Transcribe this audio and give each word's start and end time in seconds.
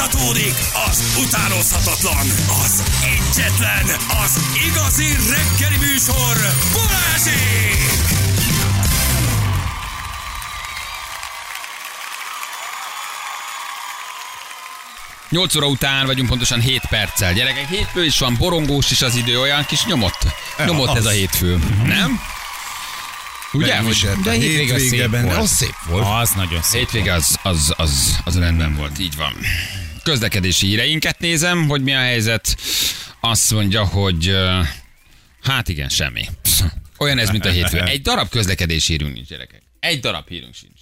Folytatódik 0.00 0.54
az 0.90 1.22
utánozhatatlan, 1.26 2.26
az 2.64 2.82
egyetlen, 3.02 3.84
az 4.24 4.40
igazi 4.68 5.06
reggeli 5.06 5.76
műsor, 5.76 6.36
Balázsék! 6.72 8.08
8 15.28 15.56
óra 15.56 15.66
után 15.66 16.06
vagyunk 16.06 16.28
pontosan 16.28 16.60
7 16.60 16.82
perccel. 16.88 17.32
Gyerekek, 17.32 17.68
hétfő 17.68 18.04
is 18.04 18.18
van, 18.18 18.36
borongós 18.38 18.90
is 18.90 19.02
az 19.02 19.14
idő, 19.14 19.40
olyan 19.40 19.64
kis 19.64 19.84
nyomott. 19.84 20.26
Nyomott 20.66 20.96
ez 20.96 21.04
a 21.04 21.10
hétfő. 21.10 21.58
Nem? 21.84 22.20
Ugye? 23.52 23.78
Hogy 23.78 24.08
de 24.22 24.30
a 24.30 24.32
hétvége 24.32 24.78
szép 24.78 25.10
volt. 25.10 25.36
Az 25.36 25.50
szép 25.50 25.74
volt. 25.86 26.06
Az 26.20 26.30
nagyon 26.30 26.62
szép. 26.62 26.80
hétvége 26.80 27.14
az, 27.14 27.38
az, 27.42 27.74
az, 27.76 28.18
az 28.24 28.38
rendben 28.38 28.76
volt, 28.76 28.98
így 28.98 29.16
van. 29.16 29.32
Közlekedési 30.02 30.66
híreinket 30.66 31.18
nézem, 31.18 31.68
hogy 31.68 31.82
mi 31.82 31.94
a 31.94 31.98
helyzet. 31.98 32.56
Azt 33.20 33.50
mondja, 33.52 33.84
hogy 33.84 34.34
hát 35.42 35.68
igen, 35.68 35.88
semmi. 35.88 36.24
Olyan 36.98 37.18
ez, 37.18 37.30
mint 37.30 37.44
a 37.44 37.50
hétfő. 37.50 37.78
Egy 37.80 38.02
darab 38.02 38.28
közlekedési 38.28 38.92
hírünk 38.92 39.14
nincs, 39.14 39.28
gyerekek. 39.28 39.62
Egy 39.80 40.00
darab 40.00 40.28
hírünk 40.28 40.54
sincs. 40.54 40.72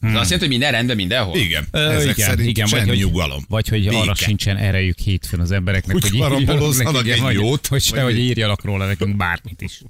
Ez 0.00 0.08
azt 0.10 0.14
jelenti, 0.14 0.38
hogy 0.38 0.48
minden 0.48 0.70
rendben 0.72 0.96
mindenhol? 0.96 1.36
Igen, 1.38 1.66
Ö, 1.70 1.90
ezek 1.90 2.16
igen, 2.16 2.28
szerint 2.28 2.48
igen, 2.48 2.68
vagy 2.70 2.88
hogy, 2.88 2.98
nyugalom. 2.98 3.44
Vagy 3.48 3.68
hogy 3.68 3.86
arra 3.86 4.00
Béke. 4.00 4.14
sincsen 4.14 4.56
erejük 4.56 4.98
hétfőn 4.98 5.40
az 5.40 5.50
embereknek, 5.50 5.96
Úgy 5.96 6.02
hogy 6.02 6.14
írjanak 6.14 7.06
egy 7.06 7.20
vagy- 7.20 7.34
jót, 7.34 7.66
Hogy 7.66 7.82
se, 7.82 8.02
hogy 8.02 8.18
írjanak 8.18 8.64
róla 8.64 8.86
nekünk 8.86 9.16
bármit 9.16 9.60
is. 9.60 9.80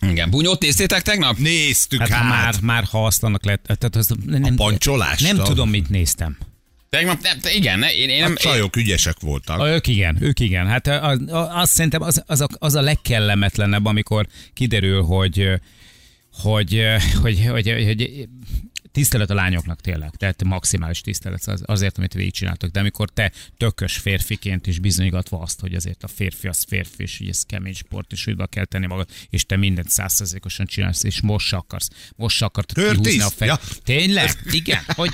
Igen. 0.00 0.30
Bunyót 0.30 0.60
néztétek 0.62 1.02
tegnap? 1.02 1.36
Néztük 1.38 2.00
Hát, 2.00 2.08
hát, 2.08 2.28
már, 2.28 2.54
már 2.60 2.84
ha 2.84 3.06
azt 3.06 3.22
annak 3.22 3.44
lett, 3.44 3.62
tehát 3.62 3.96
az, 3.96 4.10
nem, 4.26 4.54
pancsolást, 4.54 5.22
Nem 5.22 5.40
a- 5.40 5.42
tudom, 5.42 5.70
mit 5.70 5.88
néztem. 5.88 6.36
Tegnap, 6.96 7.22
nem, 7.22 7.38
igen, 7.54 7.82
én, 7.82 8.08
én 8.08 8.22
a 8.22 8.26
nem... 8.26 8.36
csajok 8.36 8.76
ügyesek 8.76 9.20
voltak. 9.20 9.58
A, 9.58 9.68
ők 9.68 9.86
igen, 9.86 10.16
ők 10.20 10.40
igen. 10.40 10.66
Hát 10.66 10.86
az, 10.86 11.20
azt 11.30 11.72
szerintem 11.72 12.02
az, 12.02 12.22
az, 12.26 12.40
a, 12.40 12.46
az 12.58 12.74
a 12.74 12.80
legkellemetlenebb, 12.80 13.84
amikor 13.84 14.26
kiderül, 14.54 15.02
hogy, 15.02 15.50
hogy, 16.32 16.82
hogy, 17.22 17.46
hogy, 17.50 17.72
hogy, 17.72 17.84
hogy 17.84 18.28
tisztelet 18.96 19.30
a 19.30 19.34
lányoknak 19.34 19.80
tényleg, 19.80 20.10
tehát 20.10 20.44
maximális 20.44 21.00
tisztelet 21.00 21.46
az, 21.46 21.62
azért, 21.66 21.98
amit 21.98 22.12
végigcsináltak, 22.12 22.70
de 22.70 22.80
amikor 22.80 23.10
te 23.10 23.32
tökös 23.56 23.96
férfiként 23.96 24.66
is 24.66 24.78
bizonygatva 24.78 25.38
azt, 25.38 25.60
hogy 25.60 25.74
azért 25.74 26.02
a 26.02 26.08
férfi 26.08 26.48
az 26.48 26.64
férfi, 26.68 27.02
és 27.02 27.18
hogy 27.18 27.28
ez 27.28 27.42
kemény 27.42 27.74
sport, 27.74 28.12
és 28.12 28.26
úgy 28.26 28.36
kell 28.48 28.64
tenni 28.64 28.86
magad, 28.86 29.08
és 29.30 29.46
te 29.46 29.56
mindent 29.56 29.88
százszerzékosan 29.88 30.66
csinálsz, 30.66 31.04
és 31.04 31.20
most 31.20 31.46
se 31.46 31.56
akarsz, 31.56 31.88
most 32.16 32.36
se 32.36 32.44
akartad 32.44 32.76
Curtis? 32.76 32.96
kihúzni 32.96 33.22
a 33.22 33.30
fej. 33.36 33.48
Ja. 33.48 33.58
Tényleg? 33.84 34.30
Igen? 34.50 34.82
Hogy, 34.86 35.10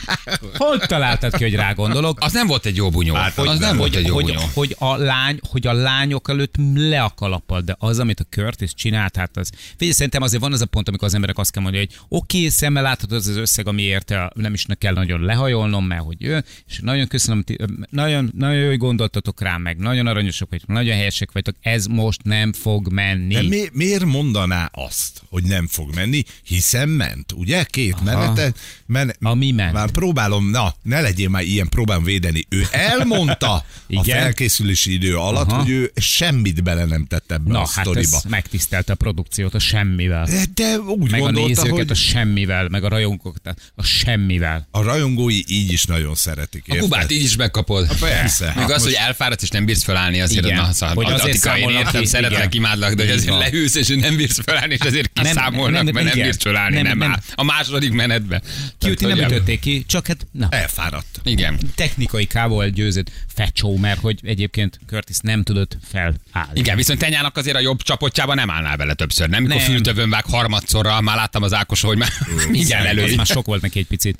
hogy 0.57 0.81
találtad 0.81 1.37
ki, 1.37 1.43
hogy 1.43 1.55
rá 1.55 1.73
gondolok? 1.73 2.21
Az 2.21 2.33
nem 2.33 2.47
volt 2.47 2.67
egy 2.67 2.77
jó 2.77 2.91
bunyó. 2.91 3.15
Hát, 3.15 3.39
az 3.39 3.47
hogy- 3.47 3.59
nem 3.59 3.77
volt 3.77 3.95
egy 3.95 4.07
jó 4.07 4.15
hogy, 4.15 4.25
bunyó. 4.25 4.41
hogy, 4.55 4.77
a 4.79 4.97
lány, 4.97 5.39
hogy 5.49 5.67
a 5.67 5.73
lányok 5.73 6.29
előtt 6.29 6.55
le 6.75 7.03
a 7.03 7.11
kalappal, 7.11 7.61
de 7.61 7.77
az, 7.79 7.99
amit 7.99 8.21
a 8.21 8.25
Curtis 8.25 8.75
csinált, 8.75 9.17
hát 9.17 9.37
az... 9.37 9.51
Figyelj, 9.71 9.93
szerintem 9.93 10.23
azért 10.23 10.43
van 10.43 10.53
az 10.53 10.61
a 10.61 10.67
pont, 10.67 10.89
amikor 10.89 11.07
az 11.07 11.15
emberek 11.15 11.39
azt 11.39 11.51
kell 11.51 11.63
mondani, 11.63 11.87
hogy 11.87 11.97
oké, 12.09 12.37
okay, 12.37 12.49
szemmel 12.49 12.83
láthatod 12.83 13.19
az 13.19 13.32
az 13.33 13.39
összeg, 13.39 13.67
ami 13.67 13.83
érte, 13.83 14.33
nem 14.35 14.55
is 14.55 14.65
ne 14.65 14.75
kell 14.75 14.93
nagyon 14.93 15.21
lehajolnom, 15.21 15.87
mert 15.87 16.03
hogy 16.03 16.25
ő, 16.25 16.45
és 16.69 16.79
nagyon 16.83 17.07
köszönöm, 17.07 17.45
nagyon, 17.91 18.33
nagyon 18.37 18.59
jó, 18.61 18.69
hogy 18.69 18.79
gondoltatok 18.79 19.41
rám, 19.41 19.63
meg 19.63 19.77
nagyon 19.79 20.07
aranyosak 20.07 20.51
vagytok, 20.51 20.69
nagyon 20.69 20.95
helyesek 20.97 21.33
vagytok, 21.33 21.55
ez 21.61 21.87
most 21.87 22.23
nem 22.23 22.53
fog 22.53 22.93
menni. 22.93 23.35
De 23.35 23.43
mi, 23.43 23.63
miért 23.73 24.05
mondaná 24.05 24.71
azt, 24.73 25.23
hogy 25.29 25.43
nem 25.43 25.67
fog 25.67 25.95
menni, 25.95 26.23
hiszen 26.45 26.89
ment, 26.89 27.33
ugye? 27.33 27.65
Két 27.65 28.05
menete. 28.05 28.53
Men, 28.87 29.13
Ami 29.21 29.51
ment. 29.51 29.73
Már 29.73 29.91
próbálom, 29.91 30.51
na, 30.51 30.75
ne 30.83 31.01
legyél 31.01 31.29
már 31.29 31.43
ilyen, 31.43 31.69
próbálom 31.69 32.05
védeni. 32.05 32.45
Ő 32.49 32.63
elmondta 32.71 33.55
a 33.55 33.65
Igen. 33.87 34.05
felkészülési 34.21 34.93
idő 34.93 35.17
alatt, 35.17 35.51
Aha. 35.51 35.61
hogy 35.61 35.71
ő 35.71 35.93
semmit 35.95 36.63
bele 36.63 36.85
nem 36.85 37.07
tett 37.07 37.33
ebbe 37.33 37.53
Na, 37.53 37.61
a 37.61 37.69
hát 37.75 37.85
sztoriba. 37.85 38.21
megtisztelte 38.29 38.93
a 38.93 38.97
produkciót 38.97 39.55
a 39.55 39.59
semmivel. 39.59 40.25
De, 40.25 40.45
de 40.55 40.79
úgy 40.79 41.11
Meg 41.11 41.21
a 41.21 41.25
gondolta, 41.25 41.49
nézőket 41.49 41.71
hogy 41.79 41.91
a 41.91 41.95
semmivel, 41.95 42.69
meg 42.69 42.85
a 42.85 42.89
rajongókat 43.23 43.73
a 43.75 43.83
semmivel. 43.83 44.69
a 44.71 44.83
rajongói 44.83 45.41
így 45.47 45.73
is 45.73 45.85
nagyon 45.85 46.15
szeretik. 46.15 46.63
A 46.69 46.75
érted? 46.75 46.89
Kubát 46.89 47.11
így 47.11 47.23
is 47.23 47.37
megkapod. 47.37 47.99
persze. 48.01 48.45
Még 48.45 48.55
Hát 48.55 48.65
az, 48.65 48.71
most- 48.71 48.85
hogy 48.85 49.05
elfáradsz 49.07 49.43
és 49.43 49.49
nem 49.49 49.65
bírsz 49.65 49.83
felállni, 49.85 50.21
azért 50.21 50.45
Igen. 50.45 50.57
na, 50.57 50.73
szóval, 50.73 50.95
Hogy 50.95 51.05
azért 51.13 51.29
Attika, 51.29 51.59
én 51.59 51.69
értem, 51.69 52.05
szeretlek, 52.05 52.55
imádlak, 52.55 52.93
de 52.95 53.03
hogy 53.03 53.13
azért 53.13 53.39
leülsz 53.39 53.75
és 53.75 53.89
nem 53.89 54.17
bírsz 54.17 54.41
felállni, 54.45 54.73
és 54.75 54.81
ezért 54.81 55.11
Nem, 55.15 55.25
kiszámolnak, 55.25 55.83
nem, 55.83 55.95
mert 55.95 56.15
nem 56.15 56.25
bírsz 56.25 56.43
felállni, 56.43 56.75
Nem, 56.75 56.85
nem, 56.99 56.99
nem. 56.99 57.21
A 57.35 57.43
második 57.45 57.93
menetbe. 57.93 58.43
Kiuti 58.79 59.05
nem 59.07 59.19
ütötték 59.19 59.61
ki, 59.61 59.85
csak 59.87 60.07
hát 60.07 60.27
na, 60.33 60.49
Elfáradt. 60.51 61.21
Igen. 61.25 61.59
technikai 61.75 62.25
kából 62.27 62.69
győzött 62.69 63.11
fecsó, 63.35 63.77
mert 63.77 64.01
hogy 64.01 64.19
egyébként 64.23 64.81
Curtis 64.87 65.17
nem 65.23 65.43
tudott 65.43 65.77
felállni. 65.91 66.19
Igen, 66.55 66.77
viszont 66.77 66.99
Tenyának 66.99 67.37
azért 67.37 67.57
a 67.57 67.61
jobb 67.61 67.83
csapotjában 67.83 68.37
nem 68.37 68.51
állnál 68.51 68.77
bele 68.77 68.95
többször, 68.95 69.29
nem? 69.29 69.43
Mikor 69.43 69.57
Nem. 69.57 69.65
fültövön 69.65 70.11
vág 70.11 70.25
harmadszorra, 70.25 71.01
már 71.01 71.17
láttam 71.17 71.43
az 71.43 71.53
Ákos, 71.55 71.81
hogy 71.81 71.99
már 71.99 72.09
igen, 72.53 72.87
elő. 72.87 73.12
Már 73.17 73.27
sok 73.27 73.47
volt 73.47 73.63
neki 73.63 73.79
egy 73.79 73.87
picit. 73.87 74.19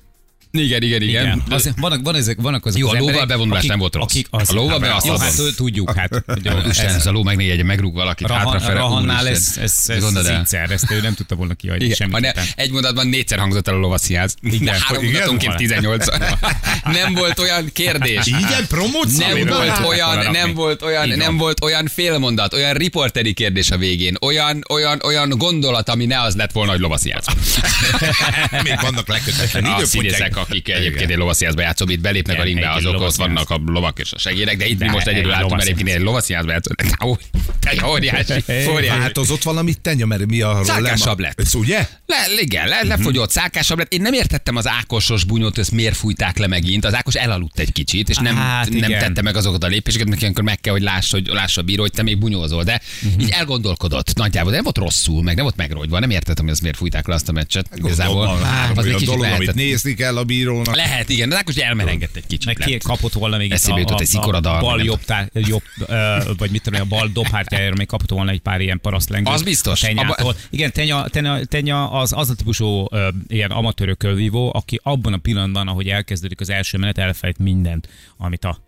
Igen, 0.53 0.83
igen, 0.83 1.03
igen. 1.03 1.25
Igen. 1.25 1.43
Az, 1.51 1.71
vannak, 1.77 2.01
van 2.03 2.15
ezek, 2.15 2.41
vannak 2.41 2.67
azok 2.67 2.81
Jó, 2.81 2.89
az 2.89 2.95
a 2.95 2.99
lóval 2.99 3.27
bevonulás 3.27 3.59
akik, 3.59 3.71
nem 3.71 3.79
volt 3.79 3.95
rossz. 3.95 4.05
Akik 4.05 4.27
az, 4.31 4.51
A 4.51 4.55
lóval 4.55 4.79
be 4.79 4.95
azt 4.95 5.07
Jó, 5.07 5.13
adom. 5.13 5.27
hát 5.27 5.41
tudjuk, 5.57 5.97
hát. 5.97 6.11
Jó, 6.43 6.53
Isten, 6.69 6.95
ez 6.95 7.07
a 7.07 7.11
ló 7.11 7.23
meg 7.23 7.37
négy 7.37 7.51
egy 7.51 7.65
megrúg 7.65 7.95
valakit 7.95 8.27
Rahan, 8.27 8.45
hátrafele. 8.45 8.79
Rahannál 8.79 9.29
ez, 9.29 9.55
ez, 9.61 9.85
ez, 9.87 10.05
zicser, 10.23 10.71
ezt 10.71 10.91
ő 10.91 11.01
nem 11.01 11.15
tudta 11.15 11.35
volna 11.35 11.55
kihagyni 11.55 11.85
Igen, 11.85 12.13
ha 12.13 12.21
ne, 12.21 12.31
egy 12.57 12.71
mondatban 12.71 13.07
négyszer 13.07 13.39
hangzott 13.39 13.69
el 13.69 13.75
a 13.75 13.79
lovasziáz. 13.79 14.35
Igen, 14.43 14.75
három 14.81 15.05
mondatonként 15.05 15.57
18 15.57 16.07
Nem 16.85 17.15
volt 17.15 17.39
olyan 17.39 17.71
kérdés. 17.73 18.27
Igen, 18.27 18.67
promóció. 18.69 19.27
Nem 19.27 19.47
volt, 19.47 19.79
olyan, 19.87 20.31
nem 20.31 20.55
volt 20.55 20.83
olyan, 20.83 21.09
nem 21.09 21.37
volt 21.37 21.65
olyan 21.65 21.87
félmondat, 21.87 22.55
olyan 22.55 22.73
riporteri 22.73 23.33
kérdés 23.33 23.71
a 23.71 23.77
végén, 23.77 24.17
olyan, 24.21 24.65
olyan, 24.69 25.01
olyan 25.05 25.29
gondolat, 25.29 25.89
ami 25.89 26.07
ne 26.07 26.21
az 26.21 26.35
lett 26.35 26.53
volna, 26.53 26.71
hogy 26.71 26.81
lovasziáz. 26.81 27.25
Még 28.63 28.79
vannak 28.81 29.09
lekötetlen 29.09 29.85
színészek, 29.85 30.37
akik 30.49 30.69
egyébként 30.69 31.11
egy 31.11 31.17
lovasziázba 31.17 31.61
játszom, 31.61 31.89
itt 31.89 32.01
belépnek 32.01 32.39
a 32.39 32.43
ringbe, 32.43 32.71
azok 32.71 33.01
ott 33.01 33.15
vannak 33.15 33.51
a 33.51 33.61
lovak 33.67 33.99
és 33.99 34.13
a 34.13 34.19
segérek, 34.19 34.57
de 34.57 34.67
itt 34.67 34.79
mi 34.79 34.89
most 34.89 35.07
egy 35.07 35.15
egyedül 35.15 35.33
álltunk, 35.33 35.51
mert 35.53 35.63
egyébként 35.69 35.97
egy 35.97 36.03
lovasziázba 36.03 36.51
játszottak. 36.53 37.05
Ó, 37.05 37.17
Egy 37.61 37.83
óriási, 37.85 38.33
óriási. 38.69 38.99
Változott 38.99 39.43
valamit 39.43 39.81
tenya, 39.81 40.07
mert 40.07 40.27
mi 40.27 40.41
arról 40.41 40.65
Szálkásabb 40.65 41.19
lema- 41.19 41.35
lett. 41.37 41.47
Ez 41.47 41.55
ugye? 41.55 41.89
Le, 42.07 42.17
igen, 42.41 42.69
le, 42.69 42.83
lefogyott, 42.83 43.31
szálkásabb 43.31 43.79
lett. 43.79 43.93
Én 43.93 44.01
nem 44.03 44.13
értettem 44.13 44.57
az 44.57 44.69
Ákosos 44.69 45.25
bunyót, 45.25 45.59
ezt 45.59 45.71
miért 45.71 45.97
fújták 45.97 46.39
le 46.39 46.47
megint. 46.47 46.85
Az 46.85 46.95
Ákos 46.95 47.15
elaludt 47.15 47.59
egy 47.59 47.73
kicsit, 47.73 48.09
és 48.09 48.17
nem, 48.17 48.37
Hát, 48.37 48.69
nem 48.71 48.91
tette 48.91 49.23
meg 49.23 49.37
azokat 49.37 49.65
a 49.65 49.67
lépéseket, 49.67 50.09
mert 50.09 50.21
ilyenkor 50.21 50.45
meg 50.45 50.61
kell, 50.61 50.73
hogy 50.73 50.83
láss, 50.83 51.11
hogy 51.11 51.27
lássa 51.27 51.61
a 51.61 51.65
bíró, 51.65 51.83
hogy 51.83 51.93
te 51.93 52.03
még 52.03 52.19
bunyózol. 52.19 52.63
De 52.65 52.81
így 53.21 53.31
elgondolkodott 53.31 54.15
nagyjából, 54.15 54.51
de 54.51 54.57
nem 54.57 54.65
volt 54.65 54.79
rosszul, 54.79 55.23
meg 55.23 55.35
nem 55.35 55.45
volt 55.45 55.57
megrogyva. 55.57 55.99
Nem 55.99 56.11
értettem, 56.11 56.45
hogy 56.45 56.53
azt 56.53 56.63
miért 56.63 56.77
fújták 56.77 57.07
le 57.07 57.15
azt 57.15 57.29
a 57.29 57.33
meccset. 57.33 57.67
Igazából. 57.75 58.27
Az 58.27 58.39
egy 58.79 58.85
olyan 58.85 58.93
kicsit 58.93 59.07
dolog, 59.07 59.23
amit 59.23 59.31
lehetett. 59.39 59.55
nézni 59.55 59.95
kell 59.95 60.17
a 60.17 60.25
bírónak. 60.37 60.75
Lehet, 60.77 61.09
igen, 61.09 61.29
de 61.29 61.37
Ákos 61.37 61.57
elmerengett 61.57 62.17
egy 62.17 62.27
kicsit. 62.27 62.47
Meg 62.47 62.57
ki 62.57 62.71
lett. 62.73 62.83
kapott 62.83 63.13
volna 63.13 63.37
még 63.37 63.53
Eszébe 63.53 63.79
jutott 63.79 63.99
a, 63.99 64.01
egy 64.01 64.07
szikorada, 64.07 64.57
a 64.57 64.61
bal 64.61 64.83
jobb, 64.83 65.01
tá, 65.05 65.29
jobb 65.33 65.63
ö, 65.87 66.17
vagy 66.39 66.51
mit 66.51 66.63
tudom, 66.63 66.81
a 66.81 66.85
bal 66.85 67.09
dobhártyájára 67.13 67.75
még 67.77 67.87
kapott 67.87 68.11
volna 68.11 68.31
egy 68.31 68.41
pár 68.41 68.61
ilyen 68.61 68.81
parasztlengőt. 68.81 69.33
Az 69.35 69.43
biztos. 69.43 69.83
a 69.83 69.87
Tenyától. 69.87 70.15
Abba- 70.19 70.47
Igen, 70.51 70.73
Tenya, 70.73 71.09
Tenya, 71.09 71.45
Tenya 71.45 71.91
az, 71.91 72.13
az 72.17 72.31
a 72.31 72.35
típusú 72.35 72.87
ö, 72.91 73.09
ilyen 73.29 73.51
amatőrökkel 73.51 74.15
vívó, 74.15 74.53
aki 74.55 74.81
abban 74.83 75.13
a 75.13 75.17
pillanatban, 75.19 75.69
ahogy 75.69 75.89
elkezdődik 75.89 76.41
az 76.41 76.51
első 76.51 76.79
menet, 76.79 76.99
elfelejt 76.99 77.39
mindent, 77.39 77.89
amit 78.17 78.45
a, 78.45 78.59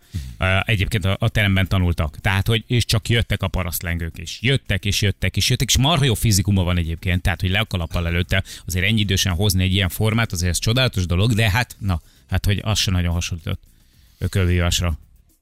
egyébként 0.65 1.05
a, 1.05 1.17
a 1.19 1.29
teremben 1.29 1.67
tanultak. 1.67 2.19
Tehát, 2.21 2.47
hogy 2.47 2.63
és 2.67 2.85
csak 2.85 3.09
jöttek 3.09 3.43
a 3.43 3.47
parasztlengők, 3.47 4.17
és 4.17 4.37
jöttek, 4.41 4.85
és 4.85 5.01
jöttek, 5.01 5.37
és 5.37 5.49
jöttek, 5.49 5.67
és 5.67 5.77
marha 5.77 6.05
jó 6.05 6.13
fizikuma 6.13 6.63
van 6.63 6.77
egyébként, 6.77 7.21
tehát, 7.21 7.41
hogy 7.41 7.49
le 7.49 7.59
a 7.59 7.65
kalappal 7.65 8.07
előtte 8.07 8.43
azért 8.65 8.85
ennyi 8.85 8.99
idősen 8.99 9.33
hozni 9.33 9.63
egy 9.63 9.73
ilyen 9.73 9.89
formát, 9.89 10.31
azért 10.31 10.51
ez 10.51 10.59
csodálatos 10.59 11.05
dolog, 11.05 11.33
de 11.33 11.49
hát, 11.49 11.75
na, 11.79 12.01
hát, 12.29 12.45
hogy 12.45 12.61
az 12.63 12.79
se 12.79 12.91
nagyon 12.91 13.13
hasonlított 13.13 13.61
ökölvívásra. 14.17 14.97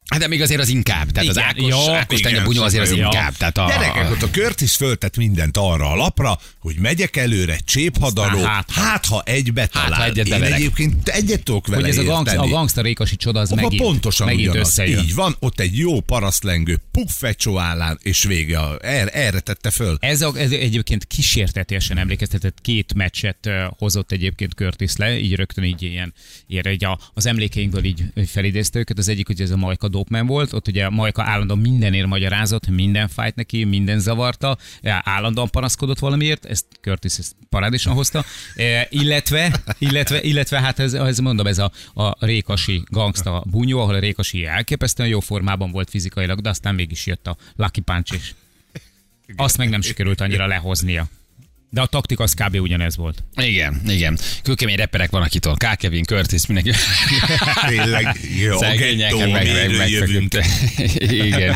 Hát 0.06 0.19
de 0.19 0.27
még 0.27 0.42
azért 0.42 0.60
az 0.62 0.69
inkább. 0.69 1.12
Tehát 1.12 1.30
az 1.30 1.36
Igen, 1.36 1.48
Ákos, 1.50 1.69
jó, 1.88 1.94
Ákos 1.94 2.19
igen, 2.19 2.44
bunyó 2.44 2.63
azért 2.63 2.83
az 2.83 2.89
jó. 2.92 2.95
inkább. 2.98 3.33
Tehát 3.38 3.57
a, 3.57 3.66
Gyerekek, 3.68 4.12
ott 4.12 4.22
a 4.22 4.30
Curtis 4.30 4.75
föltett 4.75 5.18
mindent 5.18 5.57
arra 5.57 5.92
a 5.92 5.95
lapra, 5.95 6.39
hogy 6.60 6.75
megyek 6.75 7.16
előre, 7.16 7.57
cséphadaló, 7.66 8.38
Aztán 8.38 8.51
hát, 8.54 8.72
hát, 8.72 9.06
ha 9.06 9.22
egybe 9.25 9.69
ha 9.72 9.83
talál. 9.83 10.04
egyet 10.10 10.25
Én 10.25 10.31
beverek. 10.31 10.56
egyébként 10.57 11.07
egyet 11.07 11.44
tudok 11.44 11.68
vele 11.68 11.81
Hogy 11.81 11.89
ez 11.89 11.98
a, 11.98 12.04
gangsta, 12.04 12.31
a 12.31 12.33
érteni. 12.33 12.51
gangster 12.51 12.83
rékasi 12.83 13.16
csoda, 13.16 13.39
az 13.39 13.50
megint, 13.50 13.81
pontosan 13.81 14.27
megint 14.27 14.50
ugyanaz. 14.50 14.68
összejön. 14.68 15.04
Így 15.04 15.16
van, 15.16 15.36
ott 15.39 15.60
egy 15.60 15.77
jó 15.77 16.00
parasztlengő, 16.01 16.80
puffecsó 16.92 17.57
állán, 17.60 18.00
és 18.01 18.24
vége. 18.24 18.60
Erre, 18.81 19.10
erre 19.10 19.39
tette 19.39 19.72
föl. 19.72 19.98
Ez, 20.00 20.22
a, 20.22 20.31
ez 20.38 20.51
egyébként 20.51 21.06
kísértetésen 21.06 21.98
emlékeztetett 21.98 22.57
két 22.62 22.94
meccset 22.94 23.50
hozott 23.77 24.12
egyébként 24.12 24.54
Curtis 24.54 24.95
le, 24.95 25.18
így 25.19 25.36
rögtön 25.36 25.63
így 25.63 25.81
ilyen, 25.81 26.13
ilyen 26.48 26.68
így 26.72 26.83
a, 26.86 27.00
az 27.13 27.25
emlékeinkből 27.25 27.83
így 27.83 28.04
így 28.18 28.30
felidézte 28.30 28.80
őket. 28.80 28.98
Az 28.98 29.07
egyik, 29.07 29.27
hogy 29.27 29.42
ez 29.42 29.51
a 29.51 29.56
Majka 29.57 29.88
Dopeman 29.94 30.28
volt, 30.28 30.54
ott 30.54 30.68
ugye 30.68 30.90
Majka 30.90 31.24
állandóan 31.24 31.60
mindenért 31.60 32.07
magyarázott, 32.07 32.68
minden 32.68 33.07
fájt 33.07 33.36
neki, 33.36 33.63
minden 33.63 34.00
zavarta, 34.00 34.57
állandóan 34.84 35.50
panaszkodott 35.50 36.00
valamiért, 36.00 36.45
ezt 36.45 36.66
Curtis 36.81 37.18
ezt 37.18 37.36
parádésan 37.50 37.94
hozta, 37.94 38.24
e, 38.56 38.88
illetve, 38.90 39.63
illetve, 39.80 40.22
illetve 40.22 40.60
hát 40.60 40.80
ez, 40.80 40.94
ez 40.94 41.19
mondom, 41.19 41.48
ez 41.48 41.57
a, 41.57 41.72
a 41.94 42.25
Rékasi 42.25 42.84
gangsta 42.86 43.44
bunyó, 43.50 43.80
ahol 43.80 43.95
a 43.95 44.00
Rékasi 44.00 44.45
elképesztően 44.45 45.10
jó 45.10 45.19
formában 45.19 45.72
volt 45.72 45.90
fizikailag, 45.90 46.42
de 46.42 46.50
aztán 46.50 46.75
mégis 46.75 47.06
jött 47.06 47.28
a 47.28 47.38
Lucky 47.56 47.81
Punch 47.81 48.13
is. 48.13 48.36
Azt 49.36 49.57
meg 49.57 49.69
nem 49.69 49.81
sikerült 49.81 50.22
annyira 50.22 50.48
lehoznia. 50.48 51.07
De 51.74 51.81
a 51.81 51.86
taktika 51.86 52.24
az 52.24 52.34
kb. 52.34 52.56
ugyanez 52.62 52.96
volt. 52.96 53.24
Igen, 53.36 53.81
igen. 53.88 54.18
Kőkemény 54.44 54.75
reperek 54.75 55.10
van 55.12 55.22
akitől. 55.22 55.54
K. 55.56 55.75
Kevin, 55.78 56.04
Curtis, 56.04 56.46
mindenki. 56.46 56.72
Tényleg, 57.68 58.20
jó, 58.42 58.58
Szegények, 58.58 59.12
gettó, 59.12 59.31
meg, 59.31 59.48
meg, 59.54 59.78
meg. 59.78 59.90
Igen. 61.28 61.56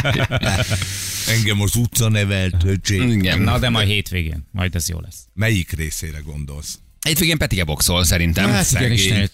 Engem 1.28 1.62
az 1.62 1.76
utca 1.76 2.10
nevelt, 2.10 2.64
öcsém. 2.64 3.10
Igen. 3.12 3.40
Na, 3.42 3.60
de 3.60 3.70
majd 3.70 3.88
hétvégén, 3.88 4.48
majd 4.52 4.76
ez 4.76 4.90
jó 4.90 5.00
lesz. 5.00 5.18
Melyik 5.34 5.72
részére 5.72 6.20
gondolsz? 6.26 6.80
Hétvégén 7.06 7.38
Petike 7.38 7.64
boxol 7.64 8.04
szerintem. 8.04 8.50
Hát, 8.50 8.72
Igen, 8.72 8.82
Szegény. 8.82 8.92
Isten. 8.94 9.30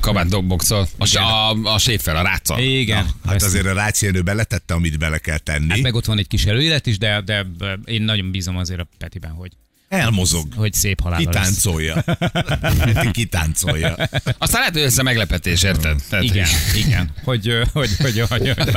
Kabát 0.00 0.28
do- 0.28 0.46
boxol. 0.46 0.88
A, 0.98 1.18
a, 1.20 1.50
a 1.74 1.78
séffel, 1.78 2.16
a 2.16 2.22
ráccal. 2.22 2.60
Igen. 2.62 3.06
Hát 3.24 3.34
ezt- 3.34 3.44
azért 3.46 3.66
a 3.66 3.72
rácienő 3.72 4.22
beletette, 4.22 4.74
amit 4.74 4.98
bele 4.98 5.18
kell 5.18 5.38
tenni. 5.38 5.68
Hát 5.68 5.80
meg 5.80 5.94
ott 5.94 6.04
van 6.04 6.18
egy 6.18 6.26
kis 6.26 6.44
előélet 6.44 6.86
is, 6.86 6.98
de, 6.98 7.20
de 7.20 7.46
de 7.58 7.78
én 7.84 8.02
nagyon 8.02 8.30
bízom 8.30 8.56
azért 8.56 8.80
a 8.80 8.88
Petiben, 8.98 9.30
hogy, 9.30 9.52
Elmozog. 9.88 10.46
hogy 10.56 10.72
szép 10.72 11.00
halál. 11.00 11.18
Kitáncolja. 11.18 12.04
Kitáncolja. 13.12 13.96
Aztán 14.38 14.60
lehet, 14.60 14.72
hogy 14.72 14.82
össze 14.82 15.02
meglepetés, 15.02 15.62
érted? 15.62 16.02
Tehát, 16.08 16.24
Igen, 16.24 16.48
igen. 16.76 17.10
Hogy, 17.24 17.52
hogy, 17.72 17.90
hogy, 17.98 18.20
hogy, 18.28 18.54
hogy 18.58 18.74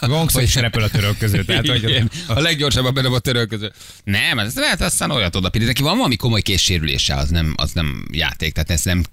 Gongszó 0.00 0.40
is 0.40 0.54
repül 0.54 0.82
a 0.82 0.88
török 0.88 1.18
között. 1.18 1.46
Tehát, 1.46 1.68
hogy 1.68 1.82
Igen. 1.82 2.10
A 2.26 2.40
leggyorsabban 2.40 2.94
benne 2.94 3.08
a 3.08 3.18
török 3.18 3.48
között. 3.48 3.74
Nem, 4.04 4.38
ez 4.38 4.54
lehet 4.54 4.80
aztán 4.80 5.10
olyat 5.10 5.36
oda 5.36 5.50
Neki 5.52 5.82
van 5.82 5.96
valami 5.96 6.16
komoly 6.16 6.40
készsérülése, 6.40 7.14
az 7.14 7.28
nem, 7.28 7.54
az 7.56 7.72
nem 7.72 8.08
játék. 8.12 8.52
Tehát 8.52 8.70
ez 8.70 8.84
nem 8.84 9.04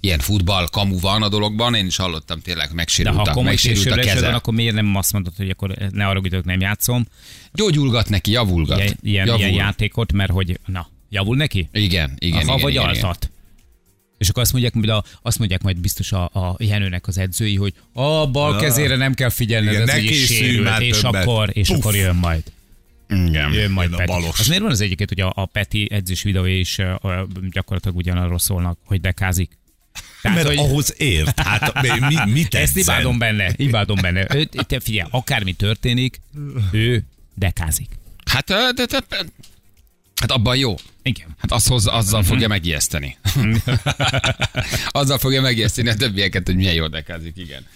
ilyen 0.00 0.18
futball, 0.18 0.68
kamu 0.70 1.00
van 1.00 1.22
a 1.22 1.28
dologban. 1.28 1.74
Én 1.74 1.86
is 1.86 1.96
hallottam 1.96 2.40
tényleg, 2.40 2.68
de 2.68 2.74
megsérült, 2.74 3.16
ha 3.16 3.22
a, 3.22 3.32
komoly 3.32 3.44
megsérült 3.50 3.90
a 3.90 3.94
keze. 3.94 4.20
van, 4.20 4.34
akkor 4.34 4.54
miért 4.54 4.74
nem 4.74 4.96
azt 4.96 5.12
mondod, 5.12 5.32
hogy 5.36 5.50
akkor 5.50 5.74
ne 5.90 6.06
arra 6.06 6.20
nem 6.44 6.60
játszom. 6.60 7.06
Gyógyulgat 7.52 8.08
neki, 8.08 8.30
javulgat. 8.30 8.78
Ilyen, 8.78 8.96
ilyen, 9.02 9.26
Javul. 9.26 9.40
ilyen 9.40 9.52
játékot, 9.52 10.12
mert 10.12 10.30
hogy, 10.30 10.58
na, 10.66 10.88
javul 11.08 11.36
neki? 11.36 11.68
Igen, 11.72 12.14
igen, 12.18 12.38
Aha, 12.38 12.42
igen, 12.42 12.60
vagy 12.60 12.72
igen, 12.72 12.90
igen. 12.90 13.04
altat. 13.04 13.30
És 14.18 14.28
akkor 14.28 14.42
azt 14.42 14.52
mondják, 14.52 14.74
a, 14.90 15.04
azt 15.22 15.38
mondják 15.38 15.62
majd 15.62 15.78
biztos 15.78 16.12
a, 16.12 16.24
a 16.24 16.56
Jenőnek 16.58 17.06
az 17.06 17.18
edzői, 17.18 17.56
hogy 17.56 17.74
a 17.92 18.26
bal 18.26 18.56
kezére 18.56 18.96
nem 18.96 19.14
kell 19.14 19.28
figyelni, 19.28 19.70
Igen, 19.70 19.88
ez 19.88 20.02
ne 20.02 20.12
sérült, 20.12 20.80
és 20.80 21.00
többet. 21.00 21.22
akkor, 21.22 21.50
és 21.52 21.68
Puff. 21.68 21.78
akkor 21.78 21.94
jön 21.94 22.16
majd. 22.16 22.42
Igen. 23.08 23.52
Jön 23.52 23.70
majd 23.70 23.92
a 23.92 23.96
Peti. 23.96 24.12
balos. 24.12 24.38
Az 24.38 24.46
miért 24.46 24.62
van 24.62 24.70
az 24.70 24.80
egyiket, 24.80 25.08
hogy 25.08 25.20
a, 25.20 25.32
a 25.34 25.46
Peti 25.46 25.88
edzés 25.90 26.22
videója 26.22 26.58
is 26.58 26.78
uh, 26.78 27.22
gyakorlatilag 27.50 27.96
ugyanarról 27.96 28.38
szólnak, 28.38 28.78
hogy 28.84 29.00
dekázik? 29.00 29.58
Mert 30.22 30.48
ahhoz 30.48 30.94
ért. 30.98 31.40
Hát 31.40 31.82
mi, 31.82 31.88
mi, 32.08 32.30
mit 32.30 32.54
Ezt 32.54 32.76
imádom 32.76 33.18
benne, 33.18 33.52
imádom 33.56 33.98
benne. 34.00 34.26
Ő, 34.34 34.44
te 34.44 34.80
figyelj, 34.80 35.08
akármi 35.10 35.52
történik, 35.52 36.20
ő 36.70 37.04
dekázik. 37.34 37.88
Hát, 38.24 38.46
de, 38.46 38.86
de, 38.86 39.00
hát 40.22 40.30
abban 40.30 40.56
jó. 40.56 40.74
Igen. 41.02 41.26
Hát 41.38 41.52
az 41.52 41.66
hoz, 41.66 41.86
azzal 41.86 42.20
Mhm. 42.20 42.28
fogja 42.28 42.48
megijeszteni. 42.48 43.16
azzal 44.90 45.18
fogja 45.18 45.40
megijeszteni 45.40 45.88
a 45.88 45.94
többieket, 45.94 46.46
hogy 46.46 46.56
milyen 46.56 46.74
jól 46.74 46.88
dekázik, 46.88 47.36
igen. 47.36 47.66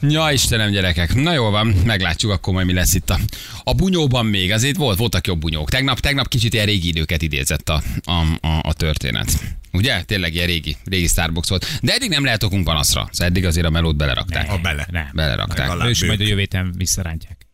Ja, 0.00 0.30
Istenem, 0.32 0.70
gyerekek. 0.70 1.14
Na 1.14 1.32
jól 1.32 1.50
van, 1.50 1.66
meglátjuk 1.66 2.32
akkor 2.32 2.52
majd 2.52 2.66
mi 2.66 2.72
lesz 2.72 2.94
itt 2.94 3.10
a, 3.10 3.18
a 3.64 3.72
bunyóban 3.74 4.26
még. 4.26 4.52
Azért 4.52 4.76
volt, 4.76 4.98
voltak 4.98 5.26
jobb 5.26 5.40
bunyók. 5.40 5.70
Tegnap, 5.70 6.00
tegnap 6.00 6.28
kicsit 6.28 6.52
ilyen 6.54 6.66
régi 6.66 6.88
időket 6.88 7.22
idézett 7.22 7.68
a, 7.68 7.82
a, 8.04 8.46
a, 8.46 8.60
a 8.62 8.72
történet. 8.72 9.40
Ugye? 9.72 10.02
Tényleg 10.02 10.34
ilyen 10.34 10.46
régi, 10.46 10.76
régi 10.84 11.06
Starbucks 11.06 11.48
volt. 11.48 11.78
De 11.82 11.92
eddig 11.94 12.08
nem 12.08 12.24
lehet 12.24 12.42
okunk 12.42 12.64
panaszra. 12.64 13.08
Szóval 13.12 13.26
eddig 13.26 13.44
azért 13.44 13.66
a 13.66 13.70
melót 13.70 13.96
belerakták. 13.96 14.48
Ha 14.48 14.58
bele. 14.58 14.86
Nem. 14.90 15.08
Belerakták. 15.12 15.88
És 15.88 16.02
ők. 16.02 16.08
majd 16.08 16.20
a 16.20 16.24
jövő 16.24 16.38
héten 16.38 16.74
visszarántják. 16.76 17.46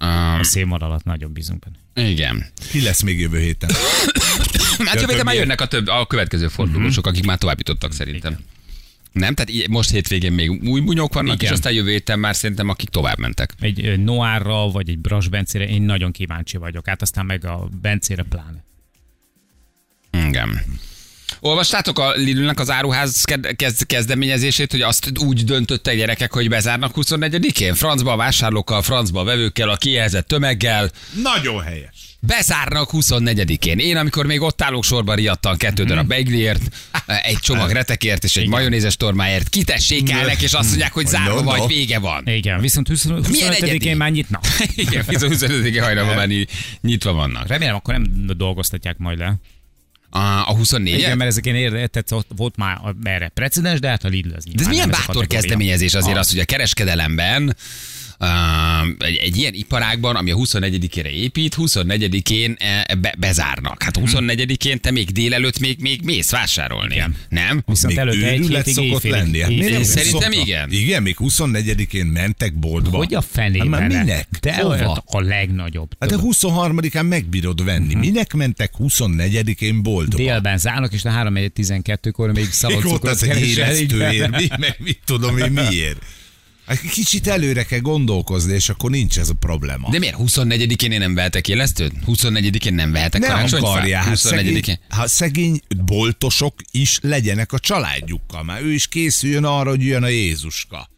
Um, 0.00 0.08
A 0.38 0.44
szélmar 0.44 0.82
alatt 0.82 1.04
nagyon 1.04 1.32
bízunk 1.32 1.58
benne. 1.58 1.76
Igen. 2.06 2.46
Ki 2.70 2.82
lesz 2.82 3.02
még 3.02 3.20
jövő 3.20 3.38
héten? 3.38 3.70
Hát 4.84 5.00
jövő 5.00 5.10
héten 5.10 5.24
már 5.24 5.34
jönnek 5.34 5.60
a, 5.60 5.66
több, 5.66 5.86
a 5.86 6.06
következő 6.06 6.48
fordulósok, 6.48 7.06
akik 7.06 7.24
már 7.24 7.38
tovább 7.38 7.58
jutottak 7.58 7.92
szerintem. 7.92 8.38
Nem? 9.12 9.34
Tehát 9.34 9.68
most 9.68 9.90
hétvégén 9.90 10.32
még 10.32 10.50
új 10.50 10.80
bunyók 10.80 11.14
vannak, 11.14 11.34
Igen. 11.34 11.46
és 11.46 11.50
aztán 11.50 11.72
jövő 11.72 11.90
héten 11.90 12.18
már 12.18 12.36
szerintem 12.36 12.68
akik 12.68 12.88
tovább 12.88 13.18
mentek. 13.18 13.52
Egy 13.60 13.98
Noárra, 13.98 14.70
vagy 14.70 14.88
egy 14.88 14.98
Bras 14.98 15.28
Bencére 15.28 15.68
én 15.68 15.82
nagyon 15.82 16.12
kíváncsi 16.12 16.56
vagyok. 16.56 16.86
Hát 16.86 17.02
aztán 17.02 17.26
meg 17.26 17.44
a 17.44 17.68
Bencére 17.80 18.22
pláne. 18.22 18.64
Igen. 20.28 20.60
Olvastátok 21.40 21.98
a 21.98 22.12
Lidlnek 22.12 22.60
az 22.60 22.70
áruház 22.70 23.24
kezdeményezését, 23.86 24.70
hogy 24.70 24.82
azt 24.82 25.12
úgy 25.18 25.44
döntöttek 25.44 25.96
gyerekek, 25.96 26.32
hogy 26.32 26.48
bezárnak 26.48 26.92
24-én? 26.96 27.74
Francba 27.74 28.12
a 28.12 28.16
vásárlókkal, 28.16 28.82
francba 28.82 29.20
a 29.20 29.24
vevőkkel, 29.24 29.68
a 29.68 29.76
kijelzett 29.76 30.26
tömeggel. 30.28 30.90
Nagyon 31.22 31.62
helyes. 31.62 32.08
Bezárnak 32.20 32.90
24-én. 32.92 33.78
Én, 33.78 33.96
amikor 33.96 34.26
még 34.26 34.40
ott 34.40 34.62
állok 34.62 34.84
sorban 34.84 35.16
riadtan 35.16 35.56
kettő 35.56 35.84
darab 35.84 36.06
beigliért, 36.06 36.62
egy 37.06 37.38
csomag 37.38 37.70
retekért 37.70 38.24
és 38.24 38.36
egy 38.36 38.48
majonézes 38.48 38.96
tormáért, 38.96 39.48
kitessékelnek, 39.48 40.42
és 40.42 40.52
azt 40.52 40.68
mondják, 40.68 40.92
hogy 40.92 41.06
zárva 41.06 41.34
No, 41.34 41.40
no. 41.42 41.56
vagy, 41.56 41.66
vége 41.66 41.98
van. 41.98 42.26
Igen, 42.26 42.60
viszont 42.60 42.88
20 42.88 43.04
Milyen 43.04 43.52
egyedi? 43.52 43.78
25-én 43.78 43.96
már 43.96 44.10
nyitnak. 44.10 44.44
Igen, 44.74 45.04
bizony 45.08 45.30
25-én 45.32 45.82
hajnalban 45.82 46.14
már 46.14 46.26
ny- 46.28 46.50
nyitva 46.80 47.12
vannak. 47.12 47.46
Remélem, 47.46 47.74
akkor 47.74 47.94
nem 47.94 48.26
dolgoztatják 48.36 48.98
majd 48.98 49.18
le. 49.18 49.34
A, 50.10 50.18
a 50.18 50.54
24 50.56 50.98
Igen, 50.98 51.16
mert 51.16 51.30
ezek 51.30 51.46
én 51.46 51.54
értettem, 51.54 52.18
ott 52.18 52.28
volt 52.36 52.56
már 52.56 52.80
erre 53.02 53.28
precedens, 53.28 53.80
de 53.80 53.88
hát 53.88 54.04
a 54.04 54.08
Lidl 54.08 54.34
az 54.36 54.44
De 54.44 54.52
ez 54.62 54.66
milyen 54.66 54.90
bátor 54.90 55.26
kezdeményezés 55.26 55.94
azért 55.94 56.16
Az. 56.16 56.30
hogy 56.30 56.38
a 56.38 56.44
kereskedelemben 56.44 57.56
egy, 58.98 59.16
egy 59.16 59.36
ilyen 59.36 59.54
iparágban, 59.54 60.16
ami 60.16 60.30
a 60.30 60.36
24-ére 60.36 61.06
épít, 61.10 61.54
24-én 61.58 62.56
e, 62.58 62.94
be, 62.94 63.14
bezárnak. 63.18 63.82
Hát 63.82 63.98
24-én 64.00 64.80
te 64.80 64.90
még 64.90 65.10
délelőtt 65.10 65.58
még, 65.58 65.80
még 65.80 66.00
mész 66.02 66.30
vásárolni. 66.30 66.94
Igen. 66.94 67.16
Nem? 67.28 67.62
Viszont 67.66 67.94
Még 67.94 67.96
előtte 68.02 68.26
egy 68.28 68.46
hétig 68.46 68.72
szokott 68.74 69.04
éjfélig. 69.04 69.16
lenni. 69.16 69.40
Hát 69.40 69.50
éjfélig. 69.50 69.84
Szerintem 69.84 70.32
szokta? 70.32 70.40
igen. 70.40 70.70
Igen, 70.72 71.02
még 71.02 71.16
24-én 71.18 72.06
mentek 72.06 72.58
boltba. 72.58 72.96
Hogy 72.96 73.14
a 73.14 73.20
fenében? 73.20 73.80
Hát 73.80 73.80
már 73.80 74.04
minek? 74.04 74.28
De 74.40 74.54
Hova? 74.54 75.02
a 75.06 75.20
legnagyobb. 75.20 75.90
Hát 76.00 76.10
de 76.10 76.16
23-án 76.20 77.08
megbírod 77.08 77.64
venni. 77.64 77.94
Minek 77.94 78.32
mentek 78.32 78.72
24-én 78.78 79.82
boltba? 79.82 80.16
Délben 80.16 80.58
zárnak, 80.58 80.92
és 80.92 81.04
a 81.04 81.10
3-12-kor 81.10 82.26
még 82.26 82.34
Még 82.36 82.44
ott 82.44 82.50
szaloncukrot 82.52 83.04
az 83.04 83.22
egy 83.22 83.28
keresel, 83.28 83.76
így 83.76 83.92
éreztőér, 83.92 84.30
be- 84.30 84.36
mi, 84.38 84.46
meg 84.58 84.76
mit 84.78 84.98
tudom 85.04 85.38
én 85.38 85.50
miért. 85.50 86.02
Hát 86.68 86.80
Kicsit 86.80 87.26
előre 87.26 87.62
kell 87.62 87.78
gondolkozni, 87.78 88.54
és 88.54 88.68
akkor 88.68 88.90
nincs 88.90 89.18
ez 89.18 89.28
a 89.28 89.34
probléma. 89.34 89.90
De 89.90 89.98
miért? 89.98 90.16
24-én 90.18 90.92
én 90.92 90.98
nem 90.98 91.14
vehetek 91.14 91.48
élesztőt? 91.48 91.92
24-én 92.06 92.74
nem 92.74 92.92
vehetek 92.92 93.20
nem 93.20 93.46
akarják. 93.50 94.02
Hát 94.02 94.16
szegény, 94.16 94.60
24-én? 94.62 94.78
hát 94.88 95.08
szegény 95.08 95.60
boltosok 95.84 96.54
is 96.70 96.98
legyenek 97.02 97.52
a 97.52 97.58
családjukkal. 97.58 98.42
Már 98.42 98.62
ő 98.62 98.72
is 98.72 98.88
készüljön 98.88 99.44
arra, 99.44 99.70
hogy 99.70 99.84
jön 99.84 100.02
a 100.02 100.08
Jézuska. 100.08 100.90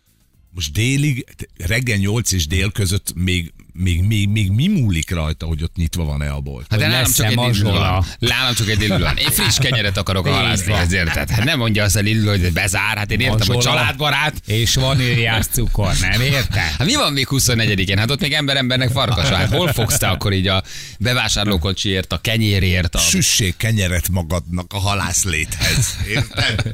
Most 0.54 0.72
délig, 0.72 1.26
reggel 1.56 1.96
8 1.96 2.32
és 2.32 2.46
dél 2.46 2.70
között 2.72 3.12
még, 3.14 3.52
még, 3.80 4.02
még, 4.02 4.28
még 4.28 4.50
mi 4.50 4.66
múlik 4.66 5.10
rajta, 5.10 5.46
hogy 5.46 5.62
ott 5.62 5.76
nyitva 5.76 6.04
van-e 6.04 6.30
a 6.30 6.40
bolt? 6.40 6.66
Hát 6.70 6.78
de 6.78 6.86
nálam 6.86 7.12
csak 7.12 7.26
egy 7.26 7.62
van. 7.62 8.04
Nálam 8.18 8.54
csak 8.54 8.68
egy 8.68 8.88
van. 8.88 9.16
Én 9.16 9.30
friss 9.30 9.58
kenyeret 9.58 9.96
akarok 9.96 10.26
a 10.26 10.30
van. 10.30 10.50
ezért. 10.50 11.12
Tehát 11.12 11.30
hát 11.30 11.44
nem 11.44 11.58
mondja 11.58 11.84
azt 11.84 11.96
a 11.96 12.00
Lidl, 12.00 12.28
hogy 12.28 12.52
bezár, 12.52 12.96
hát 12.96 13.10
én 13.10 13.20
értem, 13.20 13.46
hogy 13.46 13.58
családbarát. 13.58 14.34
És 14.46 14.74
vaníliás 14.74 15.46
cukor, 15.46 15.92
nem 16.00 16.20
érted? 16.20 16.58
Hát 16.78 16.84
mi 16.84 16.94
van 16.94 17.12
még 17.12 17.26
24-én? 17.30 17.98
Hát 17.98 18.10
ott 18.10 18.20
még 18.20 18.32
ember 18.32 18.56
embernek 18.56 18.90
farkas. 18.90 19.28
van. 19.28 19.38
Hát 19.38 19.52
hol 19.52 19.72
fogsz 19.72 19.98
te 19.98 20.08
akkor 20.08 20.32
így 20.32 20.48
a 20.48 20.62
bevásárlókocsiért, 20.98 22.12
a 22.12 22.18
kenyérért? 22.18 22.94
A... 22.94 22.98
Süssék 22.98 23.56
kenyeret 23.56 24.08
magadnak 24.08 24.72
a 24.72 24.78
halászléthez. 24.78 25.96
Érted? 26.08 26.72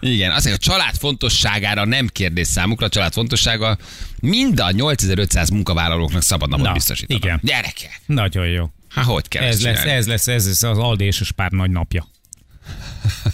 Igen, 0.00 0.30
azt 0.30 0.44
mondja, 0.44 0.72
a 0.72 0.76
család 0.76 0.96
fontosságára 0.98 1.84
nem 1.84 2.06
kérdés 2.06 2.46
számukra, 2.46 2.86
a 2.86 2.88
család 2.88 3.12
fontossága 3.12 3.78
mind 4.22 4.60
a 4.60 4.70
8500 4.70 5.48
munkavállalóknak 5.50 6.22
szabadnapot 6.22 6.66
Na, 6.66 6.72
biztosítani. 6.72 7.18
igen. 7.22 7.40
Gyerekek, 7.42 8.00
Nagyon 8.06 8.46
jó. 8.46 8.70
hát 8.88 9.04
hogy 9.04 9.28
kell 9.28 9.42
Ez 9.44 9.62
lesz, 9.62 9.84
ez 9.84 10.06
lesz, 10.06 10.28
ez 10.28 10.46
lesz 10.46 10.62
az 10.62 10.78
Aldi 10.78 11.04
és 11.04 11.20
a 11.20 11.24
Spár 11.24 11.50
nagy 11.50 11.70
napja. 11.70 12.06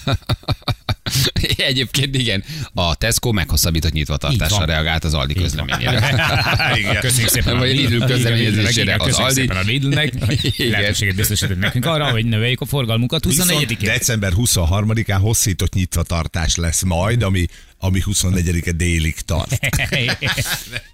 Egyébként 1.57 2.15
igen, 2.15 2.45
a 2.75 2.95
Tesco 2.95 3.33
meghosszabbított 3.33 3.93
nyitvatartásra 3.93 4.65
reagált 4.65 5.05
az 5.05 5.15
Aldi 5.15 5.35
közleményére. 5.35 6.27
Igen. 6.79 7.01
Köszönjük 7.01 7.29
szépen 7.31 7.57
a 7.57 7.59
Vagy 7.59 7.77
Lidl- 7.77 7.91
Lidl 7.91 8.05
közleményezésére 8.05 8.97
az 8.99 9.19
Aldi. 9.19 9.35
szépen 9.35 9.57
a 9.57 9.61
Lidlnek, 9.61 10.13
lehetőséget 10.71 11.15
biztosított 11.15 11.59
nekünk 11.59 11.87
arra, 11.87 12.11
hogy 12.11 12.25
növeljük 12.25 12.61
a 12.61 12.67
forgalmunkat 12.67 13.25
Viszont 13.25 13.51
24 13.51 13.77
december 13.77 14.33
23-án 14.37 15.19
hosszított 15.21 15.75
nyitvatartás 15.75 16.57
lesz 16.57 16.83
majd, 16.83 17.23
ami, 17.23 17.47
ami 17.79 18.03
24-e 18.07 18.73
délig 18.73 19.21
tart. 19.21 19.59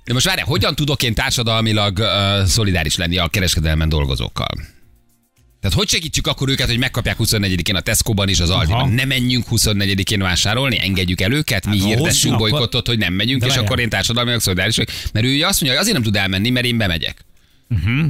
De 0.04 0.12
most 0.12 0.26
várj, 0.26 0.40
hogyan 0.40 0.74
tudok 0.74 1.02
én 1.02 1.14
társadalmilag 1.14 1.98
uh, 1.98 2.44
szolidáris 2.46 2.96
lenni 2.96 3.18
a 3.18 3.28
kereskedelmen 3.28 3.88
dolgozókkal? 3.88 4.73
Tehát 5.64 5.78
hogy 5.78 5.88
segítsük 5.88 6.26
akkor 6.26 6.48
őket, 6.48 6.68
hogy 6.68 6.78
megkapják 6.78 7.16
24-én 7.18 7.74
a 7.74 7.80
Tesco-ban 7.80 8.28
és 8.28 8.40
az 8.40 8.50
Aldiban? 8.50 8.90
Ne 8.90 9.04
menjünk 9.04 9.44
24-én 9.50 10.18
vásárolni, 10.18 10.78
engedjük 10.80 11.20
el 11.20 11.32
őket, 11.32 11.66
mi 11.66 11.78
Hát, 11.78 11.88
hirdessünk 11.88 12.34
akkor- 12.40 12.86
hogy 12.86 12.98
nem 12.98 13.12
megyünk, 13.12 13.40
De 13.40 13.46
és 13.46 13.52
várjál. 13.52 13.70
akkor 13.70 13.82
én 13.82 13.88
társadalmilag 13.88 14.40
szolidáris 14.40 14.76
vagyok. 14.76 14.94
Mert 15.12 15.26
ő 15.26 15.30
azt 15.30 15.60
mondja, 15.60 15.68
hogy 15.68 15.76
azért 15.76 15.92
nem 15.94 16.02
tud 16.02 16.16
elmenni, 16.16 16.50
mert 16.50 16.66
én 16.66 16.76
bemegyek. 16.76 17.24
Mhm. 17.68 18.06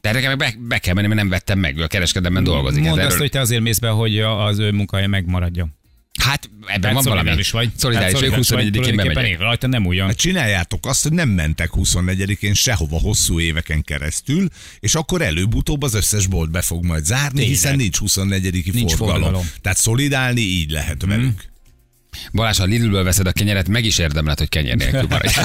De 0.00 0.12
nekem 0.12 0.38
be, 0.38 0.54
be, 0.58 0.78
kell 0.78 0.94
menni, 0.94 1.06
mert 1.06 1.20
nem 1.20 1.28
vettem 1.28 1.58
meg, 1.58 1.76
ő 1.78 1.82
a 1.82 1.86
kereskedelemben 1.86 2.44
dolgozik. 2.44 2.82
Mondd 2.82 2.92
Ez 2.92 2.98
azt, 2.98 3.06
erről- 3.06 3.18
hogy 3.20 3.30
te 3.30 3.40
azért 3.40 3.62
mész 3.62 3.78
be, 3.78 3.88
hogy 3.88 4.18
az 4.18 4.58
ő 4.58 4.70
munkahelye 4.72 5.08
megmaradjon. 5.08 5.74
Hát 6.20 6.50
ebben 6.66 6.80
Tehát 6.80 6.94
van 6.94 7.04
valami. 7.04 7.18
szolidáris 7.20 7.50
vagy. 7.50 7.70
Szolidáris 7.76 8.12
Tehát 8.12 8.28
vagyok, 8.28 8.44
24-én 8.44 8.72
tulajdonképpen 8.72 9.14
bemegyek. 9.14 9.38
én 9.38 9.44
Rajta 9.46 9.66
nem 9.66 9.86
ugyan. 9.86 10.06
Hát 10.06 10.16
csináljátok 10.16 10.86
azt, 10.86 11.02
hogy 11.02 11.12
nem 11.12 11.28
mentek 11.28 11.70
24-én 11.74 12.54
sehova 12.54 12.98
hosszú 12.98 13.40
éveken 13.40 13.82
keresztül, 13.82 14.48
és 14.80 14.94
akkor 14.94 15.22
előbb-utóbb 15.22 15.82
az 15.82 15.94
összes 15.94 16.26
bolt 16.26 16.50
be 16.50 16.62
fog 16.62 16.84
majd 16.84 17.04
zárni, 17.04 17.28
Tényleg. 17.38 17.48
hiszen 17.48 17.76
nincs 17.76 17.96
24 17.98 18.72
Nincs 18.72 18.94
forgalom. 18.94 19.22
forgalom. 19.22 19.50
Tehát 19.60 19.78
szolidálni 19.78 20.40
így 20.40 20.70
lehet 20.70 21.02
velük. 21.06 21.50
Balázs, 22.32 22.58
ha 22.58 22.64
Lidlből 22.64 23.04
veszed 23.04 23.26
a 23.26 23.32
kenyeret, 23.32 23.68
meg 23.68 23.84
is 23.84 23.98
érdemled, 23.98 24.38
hogy 24.38 24.48
kenyér 24.48 24.76
nélkül 24.76 25.06
maradj. 25.08 25.34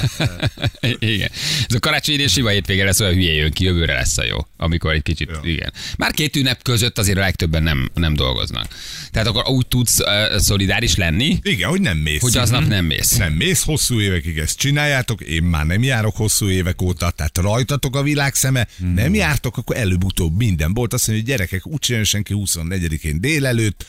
igen. 0.98 1.30
Ez 1.68 1.74
a 1.74 1.78
karácsonyi 1.78 2.16
idén 2.16 2.28
sima 2.28 2.48
hétvége 2.48 2.84
lesz, 2.84 3.00
olyan 3.00 3.14
hülye 3.14 3.32
jön 3.32 3.50
ki, 3.52 3.64
jövőre 3.64 3.92
lesz 3.94 4.18
a 4.18 4.24
jó. 4.24 4.36
Amikor 4.56 4.92
egy 4.92 5.02
kicsit, 5.02 5.30
ja. 5.32 5.50
igen. 5.50 5.72
Már 5.96 6.12
két 6.12 6.36
ünnep 6.36 6.62
között 6.62 6.98
azért 6.98 7.18
a 7.18 7.20
legtöbben 7.20 7.62
nem, 7.62 7.90
nem 7.94 8.14
dolgoznak. 8.14 8.66
Tehát 9.10 9.28
akkor 9.28 9.48
úgy 9.48 9.66
tudsz 9.66 9.98
uh, 10.00 10.36
szolidáris 10.38 10.96
lenni, 10.96 11.38
Igen, 11.42 11.68
hogy 11.68 11.80
nem 11.80 11.98
mész. 11.98 12.20
hogy 12.20 12.36
aznap 12.36 12.66
nem 12.66 12.84
mész. 12.84 13.16
Nem 13.16 13.32
mész 13.32 13.62
hosszú 13.64 14.00
évekig, 14.00 14.38
ezt 14.38 14.58
csináljátok, 14.58 15.20
én 15.20 15.42
már 15.42 15.66
nem 15.66 15.82
járok 15.82 16.16
hosszú 16.16 16.48
évek 16.48 16.82
óta, 16.82 17.10
tehát 17.10 17.38
rajtatok 17.38 17.96
a 17.96 18.02
világ 18.02 18.34
szeme, 18.34 18.68
Mhm. 18.78 18.94
nem 18.94 19.14
jártok, 19.14 19.56
akkor 19.56 19.76
előbb-utóbb 19.76 20.36
minden 20.36 20.72
bolt. 20.72 20.92
Azt 20.92 21.06
mondja, 21.08 21.24
hogy 21.24 21.34
gyerekek, 21.34 21.66
úgy 21.66 22.04
senki 22.04 22.32
24-én 22.36 23.20
délelőtt, 23.20 23.86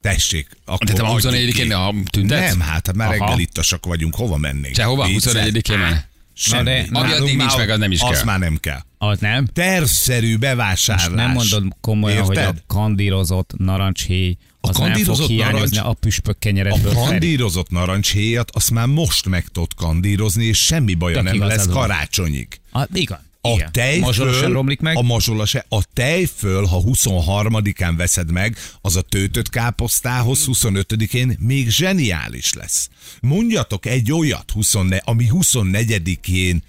tessék, 0.00 0.48
akkor 0.64 0.86
De 0.86 0.92
te 0.92 1.02
már 1.02 1.10
adjuk 1.12 1.32
24-én 1.32 1.52
ki. 1.52 1.66
ne 1.66 2.02
tüntetsz? 2.10 2.48
Nem, 2.50 2.60
hát, 2.60 2.86
hát 2.86 2.96
már 2.96 3.08
Aha. 3.14 3.18
reggelittasak 3.24 3.86
vagyunk, 3.86 4.14
hova 4.14 4.36
mennénk? 4.36 4.74
Sehova? 4.74 5.06
Vicces? 5.06 5.32
24-én 5.32 5.78
már? 5.78 6.06
Semmi. 6.34 6.64
de- 6.64 6.88
Ami 6.92 7.12
addig 7.12 7.36
nincs 7.36 7.56
meg, 7.56 7.70
az 7.70 7.78
nem 7.78 7.90
is 7.90 8.00
Az 8.00 8.10
kell. 8.10 8.24
már 8.24 8.38
nem 8.38 8.56
kell. 8.56 8.80
Az 8.98 9.18
nem? 9.18 9.46
Tervszerű 9.46 10.36
bevásárlás. 10.36 11.06
Most 11.06 11.50
nem 11.50 11.60
mondod 11.60 11.76
komolyan, 11.80 12.22
hogy 12.24 12.36
Érted? 12.36 12.56
a 12.68 12.72
kandírozott 12.74 13.52
narancshéj 13.56 14.36
az 14.60 14.68
nem 14.70 14.72
fog 14.72 14.82
kandírozott 14.84 15.28
hiányozni 15.28 15.76
narancs- 15.76 15.96
a 15.96 16.00
püspök 16.00 16.34
A 16.34 16.38
kenyeredből. 16.38 16.92
Feri. 16.92 17.04
kandírozott 17.06 17.70
narancshéjat 17.70 18.50
azt 18.50 18.70
már 18.70 18.86
most 18.86 19.28
meg 19.28 19.44
tudod 19.52 19.74
kandírozni, 19.74 20.44
és 20.44 20.58
semmi 20.64 20.94
baja 20.94 21.14
Tök 21.22 21.24
nem 21.24 21.48
lesz 21.48 21.66
karácsonyig. 21.66 22.48
A, 22.72 22.86
igen. 22.92 23.26
A 23.40 23.48
igen. 23.48 23.72
tej 23.72 23.98
Mazsola 23.98 24.32
sem 24.32 24.52
romlik 24.52 24.80
meg. 24.80 24.96
A 24.96 25.02
mazsola 25.02 25.46
se. 25.46 25.64
A 25.68 25.84
tej 25.92 26.24
föl, 26.36 26.64
ha 26.64 26.82
23-án 26.84 27.94
veszed 27.96 28.30
meg, 28.32 28.56
az 28.80 28.96
a 28.96 29.00
töltött 29.00 29.48
káposztához 29.48 30.44
25-én 30.46 31.36
még 31.40 31.70
zseniális 31.70 32.52
lesz. 32.52 32.88
Mondjatok 33.20 33.86
egy 33.86 34.12
olyat, 34.12 34.50
24, 34.50 35.00
ami 35.04 35.28
24-én, 35.32 36.62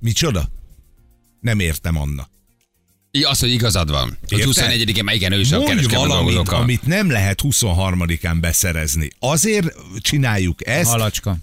micsoda? 0.00 0.48
Nem 1.40 1.58
értem, 1.60 1.96
Anna. 1.96 2.28
I- 3.10 3.22
Az, 3.22 3.38
hogy 3.38 3.50
igazad 3.52 3.90
van. 3.90 4.16
Hogy 4.28 4.38
Érted? 4.38 4.54
24-én 4.80 5.04
már 5.04 5.14
igen, 5.14 5.32
ő 5.32 5.40
is 5.40 5.52
a 5.52 5.56
Mondj 5.56 5.70
kereskedelmi 5.72 6.08
valamit, 6.08 6.32
dolgozókkal. 6.32 6.62
amit 6.62 6.86
nem 6.86 7.10
lehet 7.10 7.40
23-án 7.42 8.36
beszerezni. 8.40 9.10
Azért 9.18 9.74
csináljuk 10.00 10.66
ezt, 10.66 10.90
Halacska. 10.90 11.36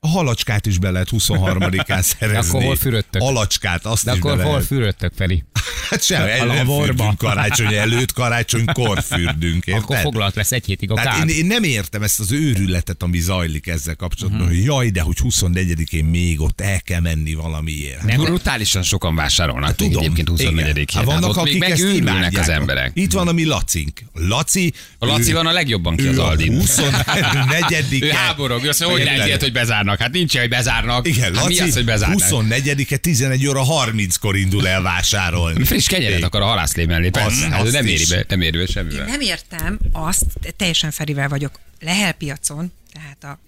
A 0.00 0.08
halacskát 0.08 0.66
is 0.66 0.78
be 0.78 0.90
lehet 0.90 1.08
23-án 1.12 2.00
szerezni. 2.18 2.48
akkor 2.48 2.62
hol 2.62 2.76
fürödtök? 2.76 3.22
Halacskát, 3.22 3.86
azt 3.86 4.04
De 4.04 4.12
is 4.12 4.18
akkor 4.18 4.36
be 4.36 4.42
hol 4.42 4.52
lehet. 4.52 4.66
fürödtök, 4.66 5.12
Feri? 5.16 5.44
Hát 5.90 6.02
sem, 6.02 6.22
el, 6.22 6.46
nem 6.46 6.66
fürdünk 6.66 7.18
karácsony 7.18 7.74
előtt, 7.74 8.12
karácsonykor 8.12 9.02
fürdünk, 9.02 9.66
érted? 9.66 9.82
Akkor 9.82 9.96
foglalt 9.96 10.34
lesz 10.34 10.52
egy 10.52 10.64
hétig 10.64 10.90
a 10.90 10.94
Tehát 10.94 11.18
kár. 11.18 11.28
én, 11.28 11.36
én, 11.36 11.46
nem 11.46 11.62
értem 11.62 12.02
ezt 12.02 12.20
az 12.20 12.32
őrületet, 12.32 13.02
ami 13.02 13.18
zajlik 13.20 13.66
ezzel 13.66 13.94
kapcsolatban, 13.94 14.40
uh-huh. 14.42 14.56
hogy 14.56 14.64
jaj, 14.66 14.90
de 14.90 15.00
hogy 15.00 15.16
24-én 15.24 16.04
még 16.04 16.40
ott 16.40 16.60
el 16.60 16.80
kell 16.80 17.00
menni 17.00 17.34
valamiért. 17.34 18.02
Nem, 18.02 18.20
brutálisan 18.20 18.82
sokan 18.82 19.14
vásárolnak 19.14 19.74
Tudom. 19.74 20.02
egyébként 20.02 20.28
24-én. 20.30 20.58
Igen. 20.58 20.86
Hát 20.94 21.04
vannak, 21.04 21.30
ott 21.30 21.36
akik 21.36 21.58
még 21.60 21.70
ezt 21.70 21.82
megőrülnek 21.82 22.14
imádják. 22.16 22.42
az 22.42 22.48
emberek. 22.48 22.90
Itt 22.94 23.12
van 23.12 23.28
a 23.28 23.32
mi 23.32 23.44
Lacink. 23.44 24.00
Laci, 24.14 24.72
A 24.98 25.06
Laci 25.06 25.30
ő- 25.30 25.34
van 25.34 25.46
a 25.46 25.52
legjobban 25.52 25.96
ki 25.96 26.06
az 26.06 26.16
ő 26.16 26.20
Aldin. 26.20 26.54
24 26.58 28.02
Ő 28.02 28.08
háborog, 28.10 28.64
azt 28.64 28.80
mondja, 28.84 29.08
hogy 29.08 29.18
lehet 29.18 29.42
hogy 29.42 29.52
bezárnak. 29.52 29.86
Hát 29.96 30.12
nincs, 30.12 30.38
hogy 30.38 30.48
bezárnak. 30.48 31.06
Igen, 31.08 31.22
hát 31.34 31.46
mi 31.48 31.54
Laci 31.56 31.68
az, 31.68 31.74
hogy 31.74 31.84
bezárnak? 31.84 32.20
24-e 32.30 32.96
11 32.96 33.46
óra 33.46 33.62
30-kor 33.68 34.36
indul 34.36 34.68
el 34.68 34.82
vásárolni. 34.82 35.64
Friss 35.64 35.86
kenyeret 35.86 36.22
akar 36.22 36.40
a 36.42 36.44
halászlé 36.44 36.84
mellé, 36.84 37.08
persze. 37.08 37.26
Azt- 37.28 37.42
Hát 37.52 37.60
azt 37.62 37.72
nem 37.72 37.86
éri 37.86 38.04
be, 38.08 38.24
nem 38.28 38.40
éri 38.40 38.58
be 38.58 38.66
semmivel. 38.66 39.06
Nem 39.06 39.20
értem 39.20 39.78
azt, 39.92 40.24
teljesen 40.56 40.90
Ferivel 40.90 41.28
vagyok, 41.28 41.58
Lehel 41.80 42.12
piacon, 42.12 42.72
tehát 42.92 43.24
a 43.24 43.38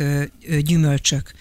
ö, 0.00 0.22
gyümölcsök, 0.60 1.32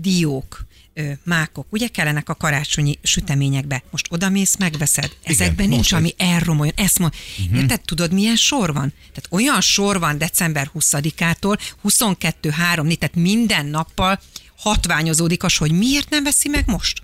diók, 0.00 0.66
ö, 0.98 1.12
mákok, 1.24 1.66
ugye 1.70 1.88
kellenek 1.88 2.28
a 2.28 2.34
karácsonyi 2.34 2.98
süteményekbe. 3.02 3.82
Most 3.90 4.06
odamész, 4.10 4.56
megveszed. 4.56 5.16
Ezekben 5.22 5.68
nincs, 5.68 5.78
most 5.78 5.92
ami 5.92 6.14
elromoljon. 6.16 6.74
Ezt 6.76 6.98
mond, 6.98 7.12
uh-huh. 7.38 7.60
Érted, 7.60 7.80
tudod, 7.80 8.12
milyen 8.12 8.36
sor 8.36 8.72
van? 8.72 8.92
Tehát 8.98 9.28
olyan 9.30 9.60
sor 9.60 9.98
van 9.98 10.18
december 10.18 10.70
20-ától 10.74 11.58
22-3, 11.84 12.98
tehát 12.98 13.14
minden 13.14 13.66
nappal 13.66 14.20
hatványozódik 14.58 15.42
az, 15.42 15.56
hogy 15.56 15.72
miért 15.72 16.10
nem 16.10 16.22
veszi 16.22 16.48
meg 16.48 16.66
most? 16.66 17.02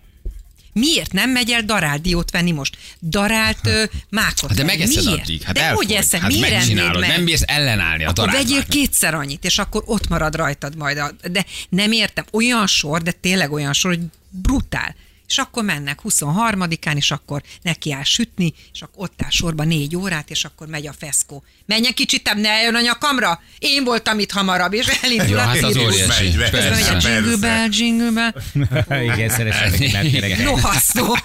Miért 0.74 1.12
nem 1.12 1.30
megy 1.30 1.50
el 1.50 1.62
darált 1.62 2.02
diót 2.02 2.30
venni 2.30 2.50
most? 2.50 2.76
Darált 3.02 3.58
ö, 3.66 3.84
mákot 4.10 4.48
Hát 4.48 4.56
de 4.58 4.64
megeszed 4.64 5.04
Miért? 5.04 5.20
addig. 5.20 5.42
Hát 5.42 5.54
de 5.54 5.62
elfogy. 5.62 5.86
hogy 5.86 5.94
eszed? 5.96 6.20
Hát 6.20 6.30
Miért 6.30 6.50
megcsinálod, 6.50 7.00
meg? 7.00 7.08
nem 7.08 7.24
bírsz 7.24 7.42
ellenállni 7.46 8.04
a 8.04 8.08
Akkor 8.08 8.30
vegyél 8.30 8.64
kétszer 8.66 9.14
annyit, 9.14 9.44
és 9.44 9.58
akkor 9.58 9.82
ott 9.86 10.08
marad 10.08 10.34
rajtad 10.34 10.76
majd. 10.76 10.98
A, 10.98 11.10
de 11.30 11.44
nem 11.68 11.92
értem, 11.92 12.24
olyan 12.32 12.66
sor, 12.66 13.02
de 13.02 13.10
tényleg 13.12 13.52
olyan 13.52 13.72
sor, 13.72 13.90
hogy 13.90 14.04
brutál. 14.28 14.94
És 15.28 15.38
akkor 15.38 15.64
mennek 15.64 15.98
23-án, 16.08 16.96
és 16.96 17.10
akkor 17.10 17.42
neki 17.62 17.92
áll 17.92 18.02
sütni, 18.02 18.54
és 18.72 18.82
akkor 18.82 19.04
ott 19.04 19.22
áll 19.22 19.30
sorba 19.30 19.64
négy 19.64 19.96
órát, 19.96 20.30
és 20.30 20.44
akkor 20.44 20.66
megy 20.66 20.86
a 20.86 20.92
feszkó. 20.98 21.44
Menjen 21.66 21.94
kicsit, 21.94 22.34
ne 22.34 22.48
eljön 22.48 22.74
a 22.74 22.80
nyakamra? 22.80 23.42
Én 23.58 23.84
voltam 23.84 24.18
itt 24.18 24.30
hamarabb, 24.30 24.72
és 24.72 24.86
elindul 25.02 25.28
Jó, 25.28 25.36
a 25.36 25.40
hát 25.40 25.62
az 25.62 25.76
óriási. 25.76 26.32
Közben 26.32 26.70
megy 26.70 26.88
a 26.88 27.08
jingle 27.08 27.36
bell, 27.36 27.68
jingle 27.70 28.10
bell. 28.10 29.02
Igen, 29.02 29.28
szeretnék 29.28 29.92
megkerekedni. 29.92 30.44
Rohasztó. 30.44 31.16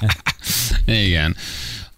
Igen. 0.85 1.35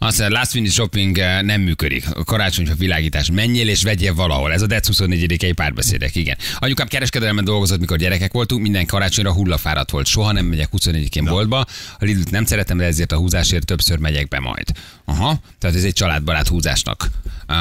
Azt 0.03 0.19
mondja, 0.19 0.37
last 0.37 0.53
minute 0.53 0.71
shopping 0.71 1.17
eh, 1.17 1.41
nem 1.41 1.61
működik. 1.61 2.05
A 2.15 2.23
karácsonyfa 2.23 2.73
világítás. 2.75 3.31
Menjél 3.31 3.69
és 3.69 3.83
vegyél 3.83 4.13
valahol. 4.13 4.51
Ez 4.51 4.61
a 4.61 4.65
DEC 4.65 4.87
24 4.87 5.53
párbeszédek, 5.53 6.15
igen. 6.15 6.37
Anyukám 6.59 6.87
kereskedelemben 6.87 7.43
dolgozott, 7.43 7.79
mikor 7.79 7.97
gyerekek 7.97 8.31
voltunk, 8.31 8.61
minden 8.61 8.85
karácsonyra 8.85 9.33
hullafáradt 9.33 9.91
volt. 9.91 10.05
Soha 10.05 10.31
nem 10.31 10.45
megyek 10.45 10.69
24-én 10.77 11.25
boltba. 11.25 11.59
A 11.99 12.05
Lidl-t 12.05 12.31
nem 12.31 12.45
szeretem, 12.45 12.77
de 12.77 12.83
ezért 12.83 13.11
a 13.11 13.17
húzásért 13.17 13.65
többször 13.65 13.97
megyek 13.97 14.27
be 14.27 14.39
majd. 14.39 14.71
Aha, 15.05 15.41
tehát 15.59 15.75
ez 15.75 15.83
egy 15.83 15.93
családbarát 15.93 16.47
húzásnak 16.47 17.09
uh, 17.47 17.57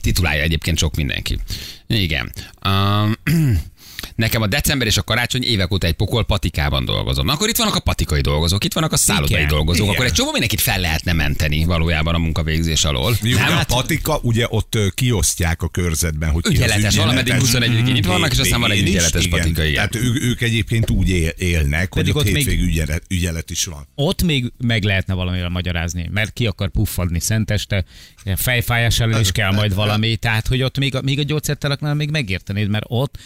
titulálja 0.00 0.42
egyébként 0.42 0.78
sok 0.78 0.96
mindenki. 0.96 1.38
Igen. 1.86 2.32
Uh, 2.64 3.10
Nekem 4.14 4.42
a 4.42 4.46
december 4.46 4.86
és 4.86 4.96
a 4.96 5.02
karácsony 5.02 5.42
évek 5.42 5.72
óta 5.72 5.86
egy 5.86 5.92
pokol 5.94 6.24
patikában 6.24 6.84
dolgozom. 6.84 7.26
Na, 7.26 7.32
akkor 7.32 7.48
itt 7.48 7.56
vannak 7.56 7.74
a 7.74 7.80
patikai 7.80 8.20
dolgozók, 8.20 8.64
itt 8.64 8.72
vannak 8.72 8.92
a 8.92 8.96
szállodai 8.96 9.36
Igen, 9.36 9.48
dolgozók, 9.48 9.82
igen. 9.82 9.94
akkor 9.94 10.06
egy 10.06 10.12
csomó 10.12 10.30
mindenkit 10.30 10.60
fel 10.60 10.80
lehetne 10.80 11.12
menteni 11.12 11.64
valójában 11.64 12.14
a 12.14 12.18
munkavégzés 12.18 12.84
alól. 12.84 13.16
Jó, 13.22 13.36
Nem? 13.36 13.46
de 13.46 13.52
a 13.52 13.56
Hát, 13.56 13.66
patika, 13.66 14.18
ugye 14.22 14.46
ott 14.48 14.78
kiosztják 14.94 15.62
a 15.62 15.68
körzetben, 15.68 16.30
hogy 16.30 16.42
ki 16.42 16.48
az 16.48 16.54
Ügyeletes, 16.54 16.96
valameddig 16.96 17.34
21-én 17.38 17.96
itt 17.96 18.06
vannak, 18.06 18.32
és 18.32 18.38
aztán 18.38 18.60
van 18.60 18.70
egy 18.70 18.80
ügyeletes 18.88 19.24
igen. 19.24 19.38
patika, 19.40 19.62
igen. 19.64 19.74
Tehát 19.74 19.94
ő, 20.06 20.20
ők 20.28 20.40
egyébként 20.40 20.90
úgy 20.90 21.08
él, 21.08 21.28
élnek, 21.36 21.88
Pedig 21.88 22.12
hogy 22.12 22.22
ott 22.22 22.26
ott 22.28 22.32
még- 22.32 22.46
hétvég 22.48 22.60
ügyelet, 22.68 23.02
ügyelet 23.08 23.50
is 23.50 23.64
van. 23.64 23.88
Ott 23.94 24.22
még 24.22 24.52
meg 24.58 24.82
lehetne 24.84 25.14
valamivel 25.14 25.48
magyarázni, 25.48 26.08
mert 26.12 26.32
ki 26.32 26.46
akar 26.46 26.68
puffadni 26.70 27.20
szenteste, 27.20 27.84
fejfájás 28.36 29.00
ellen 29.00 29.20
is 29.20 29.32
kell 29.32 29.52
majd 29.52 29.74
valami, 29.74 30.16
tehát 30.16 30.46
hogy 30.46 30.62
ott 30.62 30.78
még 30.78 30.94
a, 30.94 31.00
még 31.02 31.18
a 31.18 31.22
gyógyszertáraknál 31.22 31.94
még 31.94 32.10
megértenéd, 32.10 32.68
mert 32.68 32.84
ott 32.88 33.18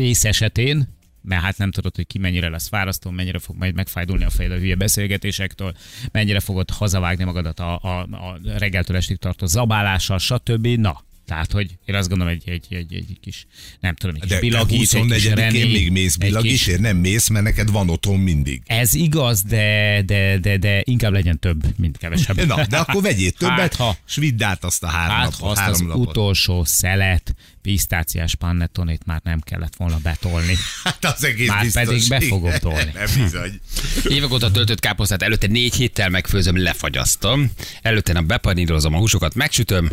ö, 0.00 0.02
vész 0.02 0.24
esetén 0.24 0.98
mert 1.22 1.42
hát 1.42 1.58
nem 1.58 1.70
tudod, 1.70 1.96
hogy 1.96 2.06
ki 2.06 2.18
mennyire 2.18 2.48
lesz 2.48 2.68
fárasztó, 2.68 3.10
mennyire 3.10 3.38
fog 3.38 3.56
majd 3.56 3.74
megfájdulni 3.74 4.24
a 4.24 4.30
fejed 4.30 4.52
a 4.52 4.56
hülye 4.56 4.74
beszélgetésektől, 4.74 5.74
mennyire 6.12 6.40
fogod 6.40 6.70
hazavágni 6.70 7.24
magadat 7.24 7.60
a, 7.60 7.78
a, 7.82 8.00
a 8.00 8.38
reggeltől 8.58 8.96
estig 8.96 9.16
tartó 9.16 9.46
zabálással, 9.46 10.18
stb. 10.18 10.66
Na, 10.66 11.04
tehát, 11.30 11.52
hogy 11.52 11.70
én 11.84 11.94
azt 11.94 12.08
gondolom, 12.08 12.32
egy, 12.32 12.42
egy, 12.48 12.66
egy, 12.70 12.94
egy 12.94 13.16
kis, 13.20 13.46
nem 13.80 13.94
tudom, 13.94 14.14
egy 14.14 14.20
kis 14.20 14.30
De 14.30 14.40
bilagít, 14.40 14.80
egy 14.94 15.06
kis 15.06 15.22
24-én 15.24 15.34
René, 15.34 15.64
még 15.64 15.90
mész 15.90 16.14
egy 16.14 16.20
kis- 16.20 16.28
bilagítért, 16.28 16.80
nem 16.80 16.96
mész, 16.96 17.28
mert 17.28 17.44
neked 17.44 17.70
van 17.70 17.90
otthon 17.90 18.18
mindig. 18.18 18.62
Ez 18.66 18.94
igaz, 18.94 19.42
de, 19.42 20.02
de, 20.06 20.38
de, 20.38 20.56
de 20.56 20.80
inkább 20.84 21.12
legyen 21.12 21.38
több, 21.38 21.64
mint 21.76 21.96
kevesebb. 21.98 22.46
Na, 22.46 22.66
de 22.66 22.76
akkor 22.76 23.02
vegyél 23.02 23.30
többet, 23.38 23.58
Hát, 23.58 23.74
ha- 23.74 23.96
és 24.06 24.14
vidd 24.14 24.42
át 24.42 24.64
azt 24.64 24.82
a 24.82 24.86
három, 24.86 25.16
Hát, 25.16 25.24
nap, 25.30 25.40
ha 25.40 25.48
azt 25.48 25.58
az 25.60 25.64
három 25.64 25.86
napot. 25.86 26.08
utolsó 26.08 26.64
szelet, 26.64 27.34
pisztáciás 27.62 28.34
panettonét 28.34 29.02
már 29.06 29.20
nem 29.24 29.40
kellett 29.40 29.76
volna 29.76 29.98
betolni. 30.02 30.54
Hát 30.84 31.04
az 31.04 31.24
egész 31.24 31.48
Már 31.48 31.62
biztos. 31.62 31.84
pedig 31.84 32.08
be 32.08 32.20
fogom 32.20 32.52
tolni. 32.58 32.90
Nem 33.04 33.22
bizony. 33.22 33.60
Évek 34.08 34.32
óta 34.32 34.50
töltött 34.50 34.80
káposztát 34.80 35.22
előtte 35.22 35.46
négy 35.46 35.74
héttel 35.74 36.08
megfőzöm, 36.08 36.62
lefagyasztom. 36.62 37.50
Előtte 37.82 38.12
nem 38.12 38.26
bepanírozom 38.26 38.94
a 38.94 38.98
húsokat, 38.98 39.34
megsütöm, 39.34 39.90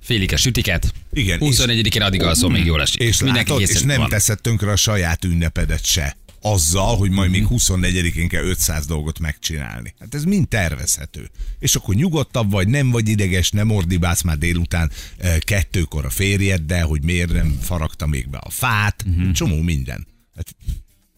félig 0.00 0.32
a 0.32 0.36
sütiket. 0.36 0.92
Igen, 1.12 1.38
21-én 1.42 2.02
addig 2.02 2.22
alszom, 2.22 2.52
még 2.52 2.64
jól 2.64 2.80
esik. 2.80 3.00
És 3.00 3.22
Mindenki 3.22 3.50
látod, 3.50 3.68
és 3.68 3.82
nem 3.82 3.98
van. 3.98 4.08
teszed 4.08 4.40
tönkre 4.40 4.70
a 4.70 4.76
saját 4.76 5.24
ünnepedet 5.24 5.84
se. 5.84 6.16
Azzal, 6.40 6.96
hogy 6.96 7.10
majd 7.10 7.30
még 7.30 7.46
24-én 7.50 8.28
kell 8.28 8.42
500 8.42 8.86
dolgot 8.86 9.18
megcsinálni. 9.18 9.94
Hát 9.98 10.14
ez 10.14 10.24
mind 10.24 10.48
tervezhető. 10.48 11.30
És 11.58 11.74
akkor 11.74 11.94
nyugodtabb 11.94 12.50
vagy, 12.50 12.68
nem 12.68 12.90
vagy 12.90 13.08
ideges, 13.08 13.50
nem 13.50 13.70
ordibálsz 13.70 14.22
már 14.22 14.38
délután 14.38 14.90
eh, 15.18 15.36
kettőkor 15.38 16.04
a 16.04 16.10
férjeddel, 16.10 16.86
hogy 16.86 17.02
miért 17.02 17.32
nem 17.32 17.58
faragta 17.62 18.06
még 18.06 18.28
be 18.28 18.38
a 18.38 18.50
fát. 18.50 19.04
Csomó 19.32 19.60
minden. 19.60 20.06
Hát 20.36 20.56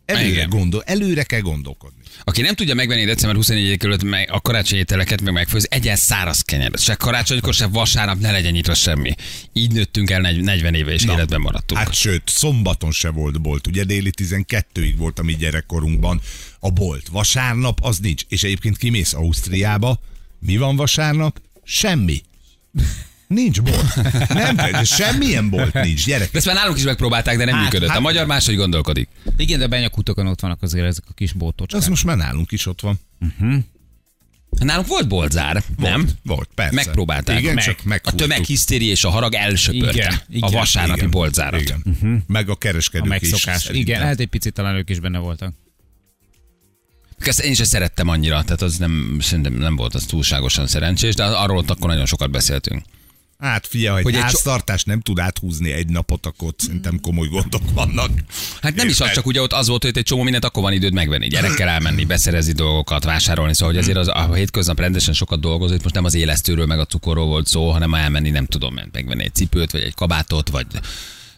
előre, 0.04 0.44
gondol, 0.44 0.82
előre 0.86 1.22
kell 1.22 1.40
gondolkodni. 1.40 1.99
Aki 2.24 2.40
nem 2.40 2.54
tudja 2.54 2.74
megvenni 2.74 3.04
december 3.04 3.36
24 3.36 3.84
előtt 3.84 4.02
meg 4.02 4.28
a 4.32 4.40
karácsonyi 4.40 4.80
ételeket, 4.80 5.20
meg 5.20 5.32
megfőzni, 5.32 5.68
egyen 5.70 5.96
száraz 5.96 6.40
kenyeret. 6.40 6.80
Se 6.80 6.94
karácsonykor, 6.94 7.54
se 7.54 7.66
vasárnap 7.66 8.18
ne 8.18 8.30
legyen 8.30 8.52
nyitva 8.52 8.74
semmi. 8.74 9.14
Így 9.52 9.72
nőttünk 9.72 10.10
el 10.10 10.20
negy- 10.20 10.40
40 10.42 10.74
éve, 10.74 10.92
és 10.92 11.04
életben 11.04 11.40
maradtunk. 11.40 11.80
Hát 11.80 11.94
sőt, 11.94 12.22
szombaton 12.26 12.92
se 12.92 13.08
volt 13.10 13.40
bolt. 13.40 13.66
Ugye 13.66 13.84
déli 13.84 14.10
12-ig 14.16 14.94
volt 14.96 15.18
a 15.18 15.22
mi 15.22 15.36
gyerekkorunkban 15.36 16.20
a 16.60 16.70
bolt. 16.70 17.08
Vasárnap 17.08 17.78
az 17.82 17.98
nincs. 17.98 18.22
És 18.28 18.42
egyébként 18.42 18.76
kimész 18.76 19.12
Ausztriába, 19.12 20.00
mi 20.38 20.56
van 20.56 20.76
vasárnap? 20.76 21.40
Semmi. 21.64 22.22
Nincs 23.34 23.60
bolt. 23.62 23.94
Nem, 24.28 24.56
de 24.56 24.84
semmilyen 24.84 25.50
bolt 25.50 25.72
nincs, 25.72 26.04
gyerek. 26.06 26.30
De 26.30 26.38
ezt 26.38 26.46
már 26.46 26.54
nálunk 26.54 26.76
is 26.78 26.84
megpróbálták, 26.84 27.36
de 27.36 27.44
nem 27.44 27.54
Hát, 27.54 27.62
működött. 27.64 27.88
hát- 27.88 27.98
a 27.98 28.00
magyar 28.00 28.26
máshogy 28.26 28.56
gondolkodik. 28.56 29.08
Igen, 29.36 29.58
de 29.58 29.64
a 29.64 29.68
benyakutokon 29.68 30.26
ott 30.26 30.40
vannak 30.40 30.62
azért 30.62 30.86
ezek 30.86 31.04
a 31.08 31.12
kis 31.14 31.32
bótocskák. 31.32 31.80
Az 31.80 31.86
most 31.88 32.04
már 32.04 32.16
nálunk 32.16 32.52
is 32.52 32.66
ott 32.66 32.80
van. 32.80 33.00
Nálunk 34.50 34.86
volt 34.86 35.08
boltzár, 35.08 35.62
nem? 35.76 36.08
Volt, 36.24 36.48
persze. 36.54 36.74
Megpróbálták. 36.74 37.38
Igen, 37.40 37.54
Meg. 37.54 37.64
csak 37.64 37.78
A 37.78 37.88
meghúztuk. 37.88 38.20
tömeghisztéri 38.20 38.86
és 38.86 39.04
a 39.04 39.10
harag 39.10 39.34
elsöpörte 39.34 39.94
Igen, 39.96 40.12
a 40.12 40.22
igen, 40.28 40.50
vasárnapi 40.50 40.98
Igen, 40.98 41.10
boltzárat. 41.10 41.60
Igen. 41.60 41.82
Uh-huh. 41.84 42.18
Meg 42.26 42.48
a 42.48 42.52
a 42.52 42.56
kereskedők 42.56 43.08
megszokás. 43.08 43.56
is. 43.56 43.62
szerintem. 43.62 43.94
Igen, 43.94 44.06
hát 44.06 44.20
egy 44.20 44.26
picit 44.26 44.52
talán 44.52 44.74
ők 44.74 44.90
is 44.90 45.00
benne 45.00 45.18
voltak. 45.18 45.52
Ezt 47.18 47.40
én 47.40 47.54
sem 47.54 47.64
szerettem 47.64 48.08
annyira, 48.08 48.42
tehát 48.42 48.62
az 48.62 48.76
nem, 48.76 49.16
szerintem 49.20 49.52
nem 49.52 49.76
volt 49.76 49.94
az 49.94 50.04
túlságosan 50.04 50.66
szerencsés, 50.66 51.14
de 51.14 51.24
arról 51.24 51.56
ott 51.56 51.70
akkor 51.70 51.88
nagyon 51.88 52.06
sokat 52.06 52.30
beszéltünk. 52.30 52.82
Hát 53.40 53.66
figyelj, 53.66 53.94
hogy 53.94 54.02
Hogy 54.02 54.14
egy 54.14 54.18
egy 54.18 54.24
so- 54.24 54.34
háztartás 54.34 54.84
nem 54.84 55.00
tud 55.00 55.18
áthúzni 55.18 55.72
egy 55.72 55.88
napot, 55.88 56.26
akkor 56.26 56.54
szerintem 56.56 57.00
komoly 57.00 57.28
gondok 57.28 57.62
vannak. 57.72 58.10
Hát 58.62 58.74
nem 58.74 58.86
is 58.86 58.92
az, 58.92 59.00
Érted? 59.00 59.14
csak 59.14 59.26
ugye 59.26 59.40
ott 59.42 59.52
az 59.52 59.68
volt, 59.68 59.82
hogy 59.82 59.96
egy 59.98 60.04
csomó 60.04 60.22
mindent 60.22 60.44
akkor 60.44 60.62
van 60.62 60.72
időd 60.72 60.92
megvenni, 60.92 61.28
gyerekkel 61.28 61.68
elmenni, 61.68 62.04
beszerezni 62.04 62.52
dolgokat, 62.52 63.04
vásárolni, 63.04 63.54
szóval 63.54 63.74
hogy 63.74 63.82
azért 63.82 63.96
az, 63.98 64.08
a 64.08 64.34
hétköznap 64.34 64.78
rendesen 64.78 65.14
sokat 65.14 65.40
dolgozott, 65.40 65.82
most 65.82 65.94
nem 65.94 66.04
az 66.04 66.14
élesztőről 66.14 66.66
meg 66.66 66.78
a 66.78 66.86
cukorról 66.86 67.26
volt 67.26 67.46
szó, 67.46 67.70
hanem 67.70 67.94
elmenni, 67.94 68.30
nem 68.30 68.46
tudom, 68.46 68.74
megvenni 68.92 69.24
egy 69.24 69.34
cipőt, 69.34 69.70
vagy 69.70 69.82
egy 69.82 69.94
kabátot, 69.94 70.48
vagy 70.48 70.66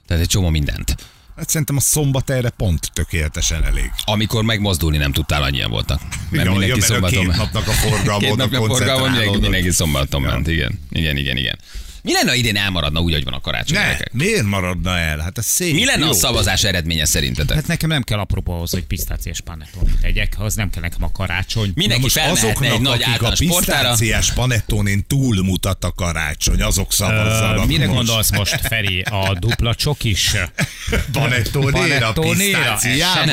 tehát 0.06 0.23
egy 0.23 0.28
csomó 0.28 0.49
mindent. 0.49 0.97
Hát 1.37 1.49
szerintem 1.49 1.76
a 1.76 1.80
szombat 1.80 2.30
erre 2.30 2.50
pont 2.50 2.90
tökéletesen 2.92 3.64
elég. 3.64 3.90
Amikor 4.04 4.44
megmozdulni 4.44 4.97
nem 4.97 5.12
tudtál, 5.12 5.42
annyian 5.42 5.71
voltak. 5.71 6.00
Mert 6.30 6.44
Ja, 6.44 6.50
mindenki 6.50 6.66
ja, 6.68 6.75
mert 6.76 6.82
a 6.82 6.87
szombaton 6.87 7.25
két 7.26 7.37
napnak 7.37 7.68
a 7.68 7.71
forgalma 7.71 8.18
Két 8.26 8.37
napnak 8.37 8.66
forgalma, 8.66 9.09
mindenki, 9.09 9.38
mindenki 9.38 9.71
szombaton 9.71 10.23
Ja. 10.23 10.28
ment, 10.30 10.49
igen. 10.49 10.78
Igen, 10.90 11.16
igen, 11.16 11.37
igen. 11.37 11.59
Mi 12.02 12.12
lenne, 12.12 12.28
ha 12.30 12.35
idén 12.37 12.56
elmaradna 12.56 13.00
úgy, 13.00 13.12
hogy 13.12 13.25
van 13.25 13.32
a 13.32 13.40
karácsony? 13.40 13.76
Ne, 13.78 13.85
gyerekek? 13.85 14.12
miért 14.12 14.42
maradna 14.42 14.99
el? 14.99 15.18
Hát 15.18 15.38
ez 15.38 15.44
szép. 15.47 15.75
Mi 15.75 15.85
lenne 15.85 16.04
jó. 16.04 16.11
a 16.11 16.14
szavazás 16.14 16.64
eredménye 16.64 17.04
szerintetek? 17.04 17.56
Hát 17.56 17.66
nekem 17.66 17.88
nem 17.88 18.02
kell 18.02 18.18
apropó 18.18 18.52
ahhoz, 18.52 18.71
hogy 18.71 18.85
pisztáciás 18.85 19.40
panettonit 19.40 19.99
tegyek, 20.00 20.35
az 20.38 20.54
nem 20.54 20.71
kell 20.71 20.82
nekem 20.82 21.02
a 21.02 21.12
karácsony. 21.12 21.66
Na 21.66 21.73
Mindenki 21.75 22.09
felmehetne 22.09 22.49
azoknak, 22.49 22.73
egy 22.73 22.80
nagy 22.80 22.92
akik 23.02 23.06
a 23.06 23.11
általános 23.11 23.38
portára. 23.47 23.88
pisztáciás 23.88 24.32
panettonén 24.32 25.04
túlmutat 25.06 25.85
a 25.85 25.92
karácsony, 25.92 26.62
azok 26.62 26.92
szavazzanak 26.92 27.64
Ö, 27.64 27.66
Mire 27.66 27.87
most. 27.87 27.97
gondolsz 27.97 28.30
most, 28.30 28.61
Feri? 28.66 29.00
A 29.00 29.37
dupla 29.38 29.75
csokis? 29.75 30.30
Panettonéra. 31.12 32.78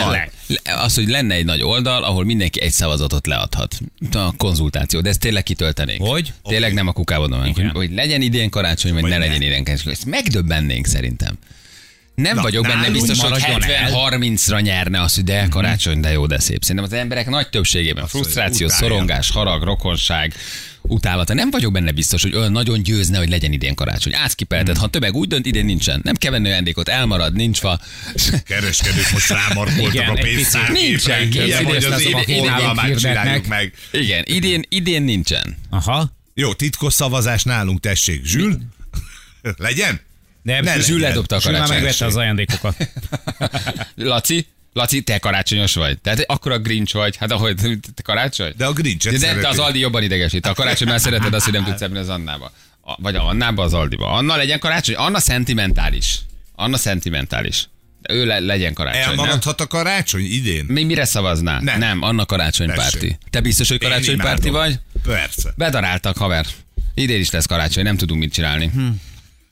Le- 0.10 0.30
Az, 0.64 0.96
hogy 0.96 1.08
lenne 1.08 1.34
egy 1.36 1.46
nagy 1.46 1.62
oldal, 1.62 2.04
ahol 2.04 2.26
mindenki 2.26 2.62
egy 2.62 2.72
szavazatot 2.72 3.28
leadhat. 3.28 3.80
A 4.12 4.36
konzultáció, 4.38 5.02
de 5.02 5.10
ezt 5.10 5.20
tényleg 5.20 5.44
kitöltenénk. 5.44 6.02
Hogy? 6.08 6.34
Tényleg 6.44 6.74
nem 6.74 6.88
a 6.88 6.92
kukába 6.92 7.28
hogy, 7.54 7.70
hogy 7.74 7.92
legyen 7.92 8.22
idén 8.22 8.50
karácsony, 8.50 8.94
vagy, 8.94 9.02
Vagy 9.02 9.12
ne 9.12 9.18
ne. 9.18 9.26
legyen 9.26 9.42
idén 9.42 9.64
karácsony. 9.64 9.92
Ezt 9.92 10.06
megdöbbennénk 10.06 10.86
szerintem. 10.86 11.38
Nem 12.22 12.36
Na, 12.36 12.42
vagyok 12.42 12.68
benne 12.68 12.90
biztos, 12.90 13.20
hogy 13.20 13.30
maradjon 13.30 13.64
el. 13.64 13.92
70-30-ra 13.92 14.62
nyerne 14.62 15.02
az, 15.02 15.16
hogy 15.16 15.24
de 15.24 15.48
karácsony, 15.50 16.00
de 16.00 16.12
jó, 16.12 16.26
de 16.26 16.40
szép. 16.40 16.62
Szerintem 16.62 16.86
az 16.86 16.94
emberek 16.94 17.30
nagy 17.30 17.50
többségében 17.50 18.08
frusztráció, 18.08 18.68
szorongás, 18.68 19.32
harag, 19.32 19.64
rokonság, 19.64 20.34
utálata. 20.82 21.34
Nem 21.34 21.52
vagyok 21.52 21.72
benne 21.72 21.92
biztos, 21.92 22.22
hogy 22.22 22.36
olyan 22.36 22.52
nagyon 22.52 22.84
győzne, 22.84 23.18
hogy 23.18 23.30
legyen 23.30 23.52
idén 23.52 23.76
karácsony. 23.76 24.16
Átszkipelted, 24.16 24.78
ha 24.78 24.88
tömeg 24.88 25.16
úgy 25.16 25.28
dönt, 25.28 25.46
idén 25.46 25.66
nincsen. 25.66 26.00
Nem 26.04 26.16
kell 26.16 26.32
venni 26.32 26.48
ajándékot, 26.48 26.90
elmarad, 26.90 27.34
nincs 27.34 27.60
fa. 27.60 27.80
Kereskedők 28.46 29.12
most 29.12 29.30
rámarkoltak 29.30 29.94
Igen, 29.94 30.10
a 30.10 30.14
pénztárgépre. 30.14 30.82
Nincsen 30.82 31.30
kész, 31.30 31.56
hogy 31.58 31.76
idén 31.76 31.92
az 31.92 32.02
hirdetnek. 32.02 32.96
csináljuk 32.96 33.48
meg. 33.48 33.74
Igen, 33.92 34.24
idén, 34.26 34.64
idén 34.70 35.02
nincsen. 35.02 35.58
Aha. 35.70 36.12
Jó, 36.34 36.54
titkos 36.54 36.94
szavazás 36.94 37.44
nálunk, 37.44 37.80
tessék. 37.80 38.26
Zsül? 38.26 38.58
Legyen? 39.58 40.08
De 40.42 40.62
Ne 40.62 40.80
Zsül 40.80 41.00
ledobta 41.00 41.36
a 41.36 41.40
Zsül 41.40 41.52
már 41.52 41.68
megvette 41.68 42.06
az 42.06 42.16
ajándékokat. 42.16 42.90
Laci, 43.96 44.48
Laci, 44.74 45.02
te 45.02 45.20
karácsonyos 45.20 45.74
vagy. 45.74 46.00
Tehát 46.00 46.24
akkor 46.28 46.52
a 46.52 46.60
Grinch 46.60 46.94
vagy. 46.94 47.16
Hát 47.18 47.32
ahogy 47.32 47.56
te 47.96 48.02
karácsony? 48.02 48.54
De 48.58 48.66
a 48.66 48.74
Grincset 48.74 49.18
de, 49.18 49.34
de 49.34 49.48
az 49.48 49.60
Aldi 49.60 49.80
jobban 49.80 50.04
idegesít. 50.04 50.46
A 50.46 50.54
karácsony 50.54 50.88
már 50.88 51.00
szereted 51.00 51.34
azt, 51.34 51.44
hogy 51.44 51.54
nem 51.54 51.64
tudsz 51.64 51.82
ebből 51.82 51.98
az 51.98 52.10
Annába. 52.10 52.52
A, 52.82 53.02
vagy 53.02 53.16
a 53.16 53.28
Annába, 53.28 53.64
az 53.64 53.74
Aldiba. 53.74 54.12
Anna 54.12 54.36
legyen 54.36 54.60
karácsony? 54.60 54.96
Anna 54.96 55.20
szentimentális. 55.20 56.20
Anna 56.56 56.78
szentimentális. 56.78 57.70
De 58.02 58.14
ő 58.14 58.26
le, 58.26 58.40
legyen 58.40 58.74
karácsony, 58.74 59.02
nem? 59.02 59.10
Elmaradhat 59.10 59.62
a 59.62 59.68
karácsony 59.68 60.24
idén? 60.24 60.66
Mi 60.68 60.84
mire 60.84 61.06
szavaznál? 61.06 61.60
Nem. 61.62 61.80
nem 61.80 62.02
Anna 62.02 62.26
karácsonypárti. 62.26 63.18
Te 63.30 63.42
biztos, 63.42 63.68
hogy 63.68 63.80
karácsonypárti 63.80 64.50
vagy? 64.50 64.80
Persze. 65.04 65.54
Bedaráltak, 65.56 66.18
haver. 66.18 66.46
Idén 66.94 67.20
is 67.20 67.30
lesz 67.30 67.46
karácsony, 67.46 67.84
nem 67.84 67.98
tudunk 67.98 68.20
mit 68.20 68.34
csinálni. 68.34 68.68
Hm. 68.74 68.88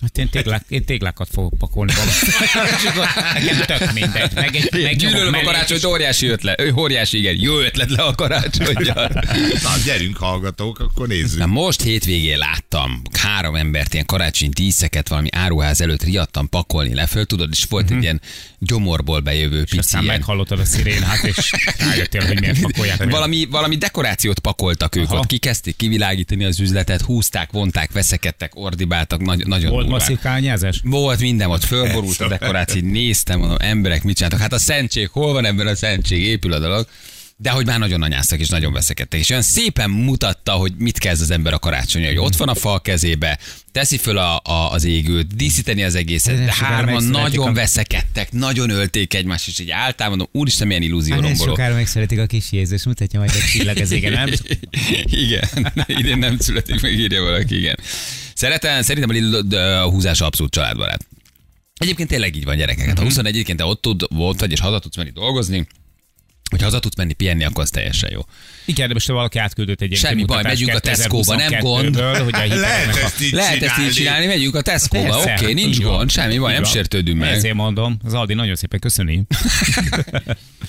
Hát 0.02 0.18
én, 0.18 0.30
téglák, 0.30 0.66
én 0.68 0.86
téglákat 0.86 1.28
fogok 1.32 1.54
pakolni 1.58 1.94
Nekem 3.34 3.62
tök 3.66 3.94
mindegy. 3.94 4.32
Meg 4.34 4.56
egy, 4.56 4.84
meg 4.84 4.96
Gyűlölöm 4.96 5.34
a 5.34 5.42
karácsonyt, 5.42 5.86
óriási 5.86 6.28
ötlet. 6.28 6.62
Ő 6.62 6.74
óriási, 6.74 7.18
igen. 7.18 7.36
Jó 7.40 7.60
ötlet 7.60 7.90
le 7.90 8.02
a 8.04 8.16
karácsonyjal. 8.16 9.12
Na, 9.64 9.70
gyerünk 9.86 10.18
hallgatók, 10.18 10.80
akkor 10.80 11.08
nézzük. 11.08 11.40
Na 11.40 11.46
most 11.46 11.82
hétvégén 11.82 12.38
láttam 12.38 13.02
három 13.12 13.56
embert 13.56 13.94
ilyen 13.94 14.06
karácsony 14.06 14.50
díszeket 14.54 15.08
valami 15.08 15.28
áruház 15.32 15.82
előtt 15.82 16.04
riadtam 16.04 16.50
pakolni 16.50 16.94
le 16.94 17.06
föl, 17.06 17.26
tudod, 17.26 17.50
és 17.52 17.66
volt 17.70 17.92
egy 17.92 18.02
ilyen 18.02 18.22
gyomorból 18.60 19.20
bejövő 19.20 19.62
És 19.62 19.64
pici 19.64 19.78
aztán 19.78 20.04
ilyen. 20.04 20.16
meghallottad 20.16 20.60
a 20.60 20.66
szirénát, 20.66 21.24
és 21.24 21.52
rájöttél, 21.78 22.26
hogy 22.26 22.40
miért 22.40 22.62
pakolják. 22.72 23.10
Valami, 23.10 23.46
valami 23.46 23.76
dekorációt 23.76 24.40
pakoltak 24.40 24.96
ők 24.96 25.10
Aha. 25.10 25.18
ott, 25.18 25.26
kikezdték 25.26 25.76
kivilágítani 25.76 26.44
az 26.44 26.60
üzletet, 26.60 27.02
húzták, 27.02 27.52
vonták, 27.52 27.92
veszekedtek, 27.92 28.52
ordibáltak, 28.56 29.22
nagy, 29.22 29.48
nagyon 29.48 29.87
Volt 29.88 30.00
masszív 30.00 30.20
kányázás? 30.20 30.80
Volt 30.84 31.20
minden, 31.20 31.50
ott 31.50 31.64
fölborult 31.64 32.20
a 32.22 32.28
dekoráció, 32.28 32.82
néztem, 32.82 33.40
mondom, 33.40 33.58
emberek 33.60 34.04
mit 34.04 34.16
csináltak. 34.16 34.40
Hát 34.40 34.54
a 34.54 34.58
szentség, 34.60 35.10
hol 35.12 35.34
van 35.34 35.46
ebben 35.46 35.68
a 35.68 35.76
szentség, 35.76 36.24
épül 36.24 36.54
a 36.54 36.60
dolog. 36.60 36.88
De 37.40 37.50
hogy 37.50 37.66
már 37.66 37.80
nagyon 37.80 38.02
anyáztak 38.02 38.40
és 38.40 38.48
nagyon 38.50 38.74
veszekedtek. 38.74 39.20
És 39.20 39.30
olyan 39.30 39.42
szépen 39.42 39.90
mutatta, 39.90 40.52
hogy 40.52 40.74
mit 40.78 40.98
kezd 40.98 41.22
az 41.22 41.32
ember 41.32 41.54
a 41.54 41.60
karácsony, 41.60 42.06
hogy 42.06 42.18
ott 42.18 42.36
van 42.36 42.50
a 42.50 42.56
fa 42.56 42.74
a 42.74 42.80
kezébe, 42.80 43.40
teszi 43.72 43.98
föl 43.98 44.18
a, 44.18 44.40
a, 44.44 44.72
az 44.72 44.84
égőt, 44.84 45.36
díszíteni 45.36 45.84
az 45.84 45.96
egészet, 45.96 46.38
De 46.46 46.54
hárman 46.54 47.04
nagyon 47.04 47.48
a- 47.48 47.54
veszekedtek, 47.54 48.32
nagyon 48.32 48.70
ölték 48.70 49.14
egymást, 49.14 49.48
és 49.48 49.60
így 49.60 49.70
álltál, 49.72 50.10
mondom, 50.10 50.28
úristen, 50.32 50.68
milyen 50.68 50.82
illúzió 50.82 51.14
Hát 51.14 51.24
romboló. 51.24 51.50
sokára 51.50 51.74
megszületik 51.76 52.20
a 52.20 52.26
kis 52.26 52.52
Jézus, 52.52 52.84
mutatja 52.84 53.20
majd 53.20 53.32
egy 53.36 53.50
csillag 53.50 53.78
az 53.78 53.92
égen, 53.92 54.12
nem? 54.12 54.30
igen, 55.26 55.74
idén 55.88 56.18
nem 56.18 56.38
születik, 56.40 56.82
meg 56.82 56.94
írja 57.00 57.22
valaki, 57.22 57.58
igen. 57.58 57.80
Szeretem, 58.34 58.82
szerintem 58.82 59.34
a 59.52 59.56
a 59.56 59.90
húzása 59.90 60.26
abszolút 60.26 60.52
családbarát. 60.52 61.08
Egyébként 61.78 62.10
tényleg 62.10 62.36
így 62.36 62.44
van 62.46 62.58
gyerekek. 62.58 62.86
Hát, 62.88 63.00
ha 63.00 63.06
21-én 63.08 63.56
te 63.56 63.66
ott, 63.66 63.82
tud, 63.82 64.04
ott 64.16 64.40
vagy 64.40 64.52
és 64.52 64.60
haza 64.60 64.80
tudsz 64.80 64.96
menni 64.96 65.10
dolgozni, 65.12 65.68
hogy 66.50 66.62
haza 66.62 66.80
tudsz 66.80 66.96
menni 66.96 67.14
pihenni, 67.14 67.44
akkor 67.44 67.64
az 67.64 67.70
teljesen 67.70 68.10
jó. 68.12 68.22
Igen, 68.66 68.88
de 68.88 68.94
most 68.94 69.08
valaki 69.08 69.40
átküldött 69.40 69.82
egy 69.82 69.92
ilyen 69.92 70.02
Semmi 70.02 70.24
baj, 70.24 70.44
megyünk 70.44 70.74
a 70.74 70.80
Tesco-ba, 70.80 71.36
nem 71.36 71.60
gond. 71.60 71.96
2022-ből, 71.96 72.22
hogy 72.24 72.52
a 72.52 72.56
Lehet 72.68 72.96
ezt 72.96 73.22
így 73.22 73.32
Lehet 73.32 73.62
ezt 73.62 73.78
így 73.80 73.92
csinálni, 73.92 74.26
megyünk 74.26 74.56
a 74.56 74.62
Tesco-ba, 74.62 75.20
oké, 75.20 75.32
okay, 75.32 75.54
nincs 75.54 75.78
így 75.78 75.84
van. 75.84 75.98
gond, 75.98 76.12
semmi 76.12 76.38
baj, 76.38 76.54
nem 76.54 76.64
sértődünk 76.64 77.20
meg. 77.20 77.34
Ezért 77.34 77.54
mondom, 77.54 77.98
az 78.04 78.14
Aldi 78.14 78.34
nagyon 78.34 78.56
szépen 78.56 78.80
köszöni. 78.80 79.24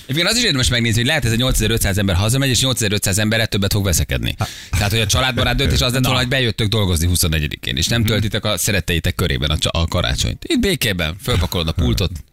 Egyébként 0.09 0.27
az 0.27 0.37
is 0.37 0.43
érdemes 0.43 0.69
megnézni, 0.69 0.99
hogy 0.99 1.07
lehet 1.07 1.25
ez 1.25 1.31
a 1.31 1.35
8500 1.35 1.97
ember 1.97 2.15
hazamegy, 2.15 2.49
és 2.49 2.61
8500 2.61 3.17
emberre 3.17 3.45
többet 3.45 3.71
fog 3.71 3.83
veszekedni. 3.83 4.35
Tehát, 4.69 4.91
hogy 4.91 4.99
a 4.99 5.05
családbarát 5.05 5.55
döntés 5.55 5.81
az 5.81 5.93
lett 5.93 6.03
volna, 6.03 6.19
hogy 6.19 6.27
bejöttök 6.27 6.67
dolgozni 6.67 7.09
24-én, 7.13 7.77
és 7.77 7.87
nem 7.87 8.03
töltitek 8.03 8.45
a 8.45 8.57
szeretteitek 8.57 9.15
körében 9.15 9.57
a, 9.61 9.87
karácsonyt. 9.87 10.43
Itt 10.47 10.59
békében, 10.59 11.15
fölpakolod 11.21 11.67
a 11.67 11.71
pultot, 11.71 12.11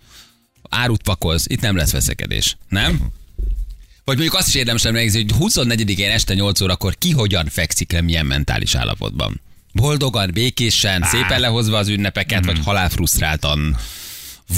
árut 0.69 1.03
pakolsz, 1.03 1.45
itt 1.49 1.61
nem 1.61 1.77
lesz 1.77 1.93
veszekedés. 1.93 2.57
Nem? 2.69 3.13
Vagy 4.07 4.17
mondjuk 4.17 4.39
azt 4.39 4.49
is 4.49 4.55
érdemes 4.55 4.83
megnézni, 4.83 5.23
hogy 5.23 5.51
24-én 5.51 6.11
este 6.11 6.35
8 6.35 6.61
órakor 6.61 6.97
ki 6.99 7.13
hogyan 7.13 7.47
fekszik 7.47 7.93
le, 7.93 8.01
milyen 8.01 8.27
mentális 8.27 8.75
állapotban. 8.75 9.41
Boldogan, 9.73 10.31
békésen, 10.33 11.03
szépen 11.03 11.41
lehozva 11.41 11.79
az 11.79 11.89
ünnepeket, 11.89 12.45
vagy 12.45 12.59
halálfrusztráltan, 12.65 13.77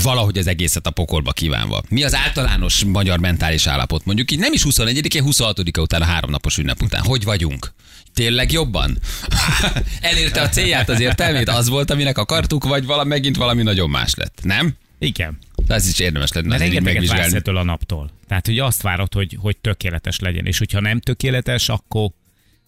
valahogy 0.03 0.39
az 0.39 0.47
egészet 0.47 0.87
a 0.87 0.91
pokolba 0.91 1.33
kívánva. 1.33 1.83
Mi 1.89 2.05
az 2.05 2.15
általános 2.15 2.85
magyar 2.85 3.19
mentális 3.19 3.67
állapot? 3.67 4.05
Mondjuk 4.05 4.31
így 4.31 4.39
nem 4.39 4.53
is 4.53 4.63
21-én, 4.65 5.23
26-a 5.27 5.81
után, 5.81 6.03
a 6.03 6.05
háromnapos 6.05 6.59
ünnep 6.59 6.83
után. 6.83 7.03
Hogy 7.03 7.25
vagyunk? 7.25 7.73
Tényleg 8.15 8.53
jobban? 8.53 8.99
Elérte 10.01 10.41
a 10.41 10.49
célját, 10.49 10.89
az 10.89 11.01
értelmét? 11.01 11.49
Az 11.49 11.69
volt, 11.69 11.91
aminek 11.91 12.19
akartuk, 12.19 12.65
vagy 12.65 12.87
valami, 12.87 13.09
megint 13.09 13.37
valami 13.37 13.63
nagyon 13.63 13.91
más 13.91 14.15
lett? 14.15 14.39
Nem? 14.43 14.75
Igen. 14.99 15.39
De 15.69 15.75
ez 15.75 15.89
is 15.89 15.99
érdemes 15.99 16.33
lenne 16.33 16.49
Mert 16.49 16.61
azért 16.61 16.75
így 16.75 16.83
vársz 16.83 16.95
megvizsgálni. 16.95 17.37
ettől 17.37 17.57
a 17.57 17.63
naptól. 17.63 18.11
Tehát, 18.27 18.47
hogy 18.47 18.59
azt 18.59 18.83
várod, 18.83 19.13
hogy, 19.15 19.37
hogy 19.41 19.57
tökéletes 19.57 20.19
legyen. 20.19 20.47
És 20.47 20.59
hogyha 20.59 20.81
nem 20.81 21.01
tökéletes, 21.01 21.69
akkor, 21.69 22.11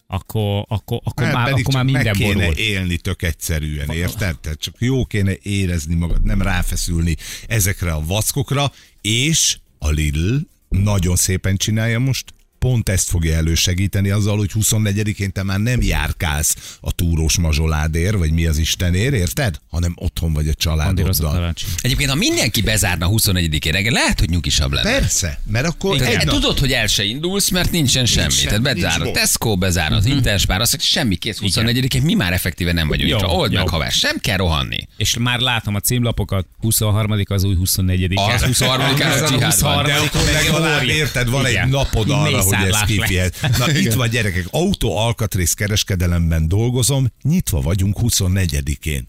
akkor, 0.07 0.65
akkor, 0.69 1.01
akkor, 1.05 1.25
Hát 1.25 1.35
már, 1.35 1.49
pedig 1.49 1.63
akkor 1.65 1.75
már 1.75 1.85
minden 1.85 2.05
meg 2.05 2.15
kéne 2.27 2.35
borul. 2.35 2.53
élni 2.59 2.97
tök 2.97 3.23
egyszerűen, 3.23 3.91
érted? 3.91 4.39
Tehát 4.39 4.59
csak 4.59 4.75
jó 4.79 5.05
kéne 5.05 5.33
érezni 5.43 5.95
magad, 5.95 6.25
nem 6.25 6.43
ráfeszülni 6.43 7.17
ezekre 7.49 7.93
a 7.93 8.05
vackokra, 8.07 8.73
és 9.01 9.59
a 9.79 9.91
Lidl 9.91 10.37
nagyon 10.69 11.17
szépen 11.17 11.57
csinálja 11.57 11.99
most, 11.99 12.35
pont 12.61 12.88
ezt 12.88 13.09
fogja 13.09 13.35
elősegíteni 13.35 14.11
azzal, 14.11 14.37
hogy 14.37 14.51
24-én 14.61 15.33
te 15.33 15.42
már 15.42 15.59
nem 15.59 15.83
járkálsz 15.83 16.77
a 16.81 16.92
túrós 16.92 17.38
mazsoládér, 17.38 18.18
vagy 18.18 18.33
mi 18.33 18.46
az 18.46 18.59
Istenér, 18.59 19.12
érted? 19.12 19.61
Hanem 19.70 19.92
otthon 19.96 20.33
vagy 20.33 20.49
a 20.49 20.55
családoddal. 20.55 21.55
Egyébként, 21.81 22.11
ha 22.11 22.16
mindenki 22.16 22.62
bezárna 22.62 23.09
21-én 23.11 23.73
reggel, 23.73 23.92
lehet, 23.92 24.18
hogy 24.18 24.31
nyugisabb 24.31 24.73
lenne. 24.73 24.90
Persze, 24.99 25.40
mert 25.46 25.66
akkor 25.66 25.96
Tehát 25.96 26.14
egy 26.14 26.27
nap- 26.27 26.35
tudod, 26.40 26.59
hogy 26.59 26.73
el 26.73 26.87
se 26.87 27.05
indulsz, 27.05 27.49
mert 27.49 27.70
nincsen 27.70 28.07
semmi. 28.07 28.31
semmi, 28.31 28.46
Tehát 28.46 28.62
bezár 28.62 29.01
nincs 29.01 29.16
a. 29.16 29.20
Tesco, 29.20 29.57
bezár 29.57 29.92
az 29.92 30.07
Interspár, 30.07 30.61
azt 30.61 30.81
semmi 30.81 31.16
kész 31.16 31.38
24-én, 31.40 32.03
mi 32.03 32.14
már 32.14 32.33
effektíven 32.33 32.75
nem 32.75 32.88
vagyunk 32.88 33.20
Jó. 33.20 33.29
Old 33.29 33.53
meg 33.53 33.68
haver, 33.68 33.92
sem 33.92 34.18
kell 34.18 34.37
rohanni. 34.37 34.88
És 34.96 35.16
már 35.18 35.38
látom 35.38 35.75
a 35.75 35.81
címlapokat, 35.81 36.46
23 36.61 37.25
az 37.25 37.44
új 37.44 37.55
24 37.55 38.12
Az 38.14 38.42
23-án 38.46 39.23
a 39.23 39.27
dzsihád 39.27 39.61
van. 39.61 39.85
De 39.85 39.94
akkor 39.94 40.20
legalább 40.33 40.85
érted, 40.85 41.29
van 41.31 41.44
egy 41.44 41.53
Igen. 41.53 41.68
napod 41.68 42.11
arra, 42.11 42.50
hogy 42.57 42.67
Mészárlás 42.67 42.87
kifihet. 42.87 43.59
Na 43.59 43.71
itt 43.79 43.93
van 43.93 44.11
gyerekek, 44.11 44.47
autó 44.51 44.97
alkatrész 44.97 45.53
kereskedelemben 45.53 46.49
dolgozom, 46.49 47.13
nyitva 47.23 47.61
vagyunk 47.61 47.97
24-én. 48.03 49.07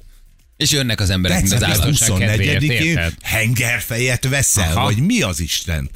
És 0.58 0.72
jönnek 0.72 1.00
az 1.00 1.10
emberek, 1.10 1.42
mint 1.42 1.54
az 1.54 1.60
December 1.60 1.80
állat. 1.80 1.90
biztonság 2.00 2.28
kedvéért, 2.28 2.62
24-én 2.62 2.88
érted? 2.88 3.14
hengerfejet 3.22 4.28
veszel, 4.28 4.72
Aha. 4.76 4.84
vagy 4.84 4.98
mi 4.98 5.22
az 5.22 5.40
Isten? 5.40 5.90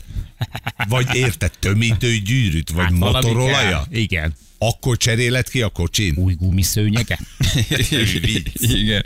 Vagy 0.88 1.16
érted, 1.16 1.52
tömítő 1.60 2.18
gyűrűt, 2.18 2.70
vagy 2.70 2.84
Hát 2.84 2.92
motorolaja? 2.94 3.86
Igen. 3.92 4.34
Akkor 4.58 4.98
cseréled 4.98 5.50
ki 5.50 5.62
a 5.62 5.70
kocsin? 5.70 6.16
Új 6.18 6.34
gumiszőnyege. 6.34 7.20
Igen. 8.82 9.06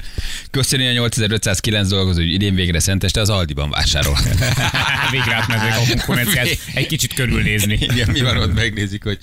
Köszönjük 0.51 0.89
a 0.89 0.93
8509 0.93 1.87
dolgozó, 1.87 2.19
hogy 2.19 2.33
idén 2.33 2.55
végre 2.55 2.79
szenteste 2.79 3.21
az 3.21 3.29
Aldiban 3.29 3.69
vásárol. 3.69 4.17
Végre 5.11 5.35
átmentek 5.35 5.77
a 5.77 5.83
konkurenciát 5.85 6.47
egy 6.73 6.87
kicsit 6.87 7.13
körülnézni. 7.13 7.73
Igen, 7.93 8.09
mi 8.09 8.21
van 8.21 8.37
ott, 8.37 8.53
megnézik, 8.53 9.03
hogy, 9.03 9.17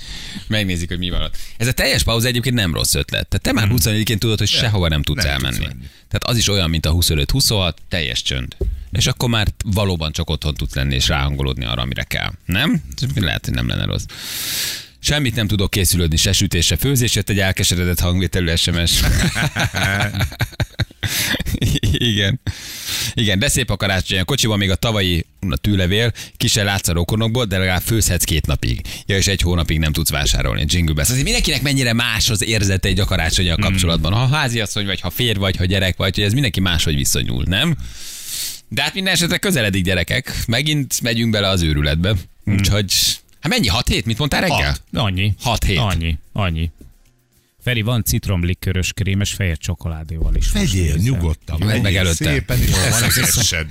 megnézik, 0.47 0.89
hogy 0.89 0.99
mi 0.99 1.11
van 1.11 1.23
ott. 1.23 1.37
Ez 1.57 1.67
a 1.67 1.73
teljes 1.73 2.03
pauza 2.03 2.29
egyébként 2.29 2.55
nem 2.55 2.75
rossz 2.75 2.95
ötlet. 2.95 3.29
Tehát 3.29 3.43
te 3.43 3.53
már 3.53 3.69
24-én 3.81 4.19
tudod, 4.19 4.39
hogy 4.39 4.49
sehova 4.49 4.89
nem 4.89 5.03
tudsz 5.03 5.25
nem 5.25 5.33
tudsz 5.33 5.45
elmenni. 5.45 5.67
menni. 5.67 5.89
Tehát 5.95 6.25
az 6.25 6.37
is 6.37 6.49
olyan, 6.49 6.71
mint 6.71 6.87
a 6.87 6.93
25-26, 6.93 7.73
teljes 7.89 8.23
csönd. 8.23 8.57
És 8.93 9.07
akkor 9.07 9.29
már 9.29 9.47
valóban 9.65 10.13
csak 10.13 10.31
otthon 10.31 10.55
tudsz 10.55 10.75
lenni 10.75 10.95
és 10.95 11.09
ráhangolódni 11.09 11.65
arra, 11.65 11.83
amire 11.83 12.03
kell. 12.03 12.33
Nem? 12.45 12.83
Lehet, 13.15 13.45
hogy 13.45 13.55
nem 13.55 13.69
lenne 13.69 13.85
rossz. 13.85 14.05
Semmit 14.99 15.35
nem 15.35 15.47
tudok 15.47 15.71
készülődni, 15.71 16.17
se 16.17 16.33
sütés, 16.33 16.67
se 16.67 16.77
főzés, 16.77 17.15
jött 17.15 17.29
egy 17.29 17.39
elkeseredett 17.39 18.01
hangvételű 18.01 18.57
SMS. 18.57 19.01
Igen. 22.11 22.41
Igen, 23.15 23.39
de 23.39 23.49
szép 23.49 23.71
a 23.71 23.77
karácsony. 23.77 24.19
A 24.19 24.25
kocsiban 24.25 24.59
még 24.59 24.71
a 24.71 24.75
tavalyi 24.75 25.27
a 25.51 25.57
tűlevél, 25.57 26.13
ki 26.37 26.49
se 26.49 26.63
látsz 26.63 26.89
a 26.89 26.93
rokonokból, 26.93 27.45
de 27.45 27.59
legalább 27.59 27.83
főzhetsz 27.83 28.25
két 28.25 28.47
napig. 28.47 28.81
Ja, 29.07 29.17
és 29.17 29.27
egy 29.27 29.41
hónapig 29.41 29.79
nem 29.79 29.93
tudsz 29.93 30.11
vásárolni. 30.11 30.65
Jingle 30.69 30.95
bells. 30.95 31.09
Azért 31.09 31.25
mindenkinek 31.25 31.63
mennyire 31.63 31.93
más 31.93 32.31
az 32.31 32.43
érzete 32.43 32.89
egy 32.89 33.01
a 33.01 33.05
karácsonyjal 33.05 33.57
kapcsolatban. 33.57 34.13
Ha 34.13 34.27
háziasszony 34.27 34.87
vagy, 34.87 35.01
ha 35.01 35.11
férj 35.11 35.39
vagy, 35.39 35.57
ha 35.57 35.65
gyerek 35.65 35.97
vagy, 35.97 36.15
hogy 36.15 36.25
ez 36.25 36.33
mindenki 36.33 36.61
máshogy 36.61 36.95
viszonyul, 36.95 37.45
nem? 37.47 37.77
De 38.69 38.83
hát 38.83 38.95
minden 38.95 39.13
esetre 39.13 39.39
közeledik 39.39 39.85
gyerekek. 39.85 40.33
Megint 40.47 41.01
megyünk 41.03 41.31
bele 41.31 41.49
az 41.49 41.63
őrületbe. 41.63 42.15
Úgyhogy, 42.45 42.93
hát 43.41 43.53
mennyi? 43.53 43.67
6 43.67 43.89
hét? 43.89 44.05
Mit 44.05 44.19
mondtál 44.19 44.41
reggel? 44.41 44.67
Hat. 44.67 44.81
Annyi. 44.93 45.35
6 45.43 45.65
hét. 45.65 45.79
Annyi. 45.79 46.19
Annyi. 46.33 46.71
Feri, 47.67 47.83
van 47.83 48.03
citromlikörös 48.05 48.93
krémes 48.93 49.33
fehér 49.33 49.57
csokoládéval 49.59 50.35
is. 50.35 50.51
Vegyél 50.51 50.97
nyugodtan, 50.97 51.59
Meg 51.59 51.83
vegyél 51.83 51.99
előtte. 51.99 52.15
szépen, 52.31 52.61
és 52.61 52.71
eszegessed. 52.71 53.67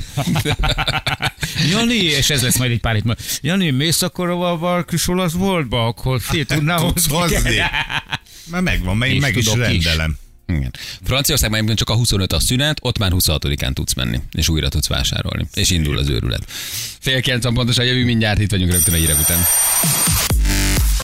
Jani, 1.72 1.96
és 1.96 2.30
ez 2.30 2.42
lesz 2.42 2.58
majd 2.58 2.72
egy 2.72 2.80
pár 2.80 2.94
hét 2.94 3.04
múlva. 3.04 3.22
Jani, 3.42 3.70
mész 3.70 4.02
akkor 4.02 4.30
a 4.30 4.58
valkis 4.58 5.08
olasz 5.08 5.34
boltba, 5.34 5.86
akkor 5.88 6.22
fél 6.22 6.46
tudná 6.46 6.78
Tudsz 6.78 7.08
hozni? 7.08 7.56
Már 8.46 8.62
megvan, 8.62 8.98
meg, 8.98 9.20
meg 9.20 9.36
is 9.38 9.46
tudok 9.46 9.60
is. 9.72 9.84
rendelem. 9.84 10.18
Igen. 10.48 10.74
Franciaországban 11.04 11.58
egyébként 11.58 11.80
csak 11.80 11.90
a 11.90 11.96
25 11.96 12.34
a 12.34 12.40
szünet, 12.40 12.78
ott 12.82 12.98
már 12.98 13.12
26-án 13.14 13.74
tudsz 13.74 13.94
menni, 13.94 14.20
és 14.32 14.50
újra 14.50 14.70
tudsz 14.70 14.88
vásárolni, 14.88 15.48
és 15.54 15.70
indul 15.70 15.98
az 15.98 16.10
őrület. 16.10 16.52
Fél 17.00 17.22
kilenc 17.22 17.54
pontosan, 17.54 17.86
jövő 17.86 18.04
mindjárt, 18.04 18.40
itt 18.40 18.52
vagyunk 18.52 18.72
rögtön 18.72 18.96
hírek 18.96 19.20
után. 19.20 19.40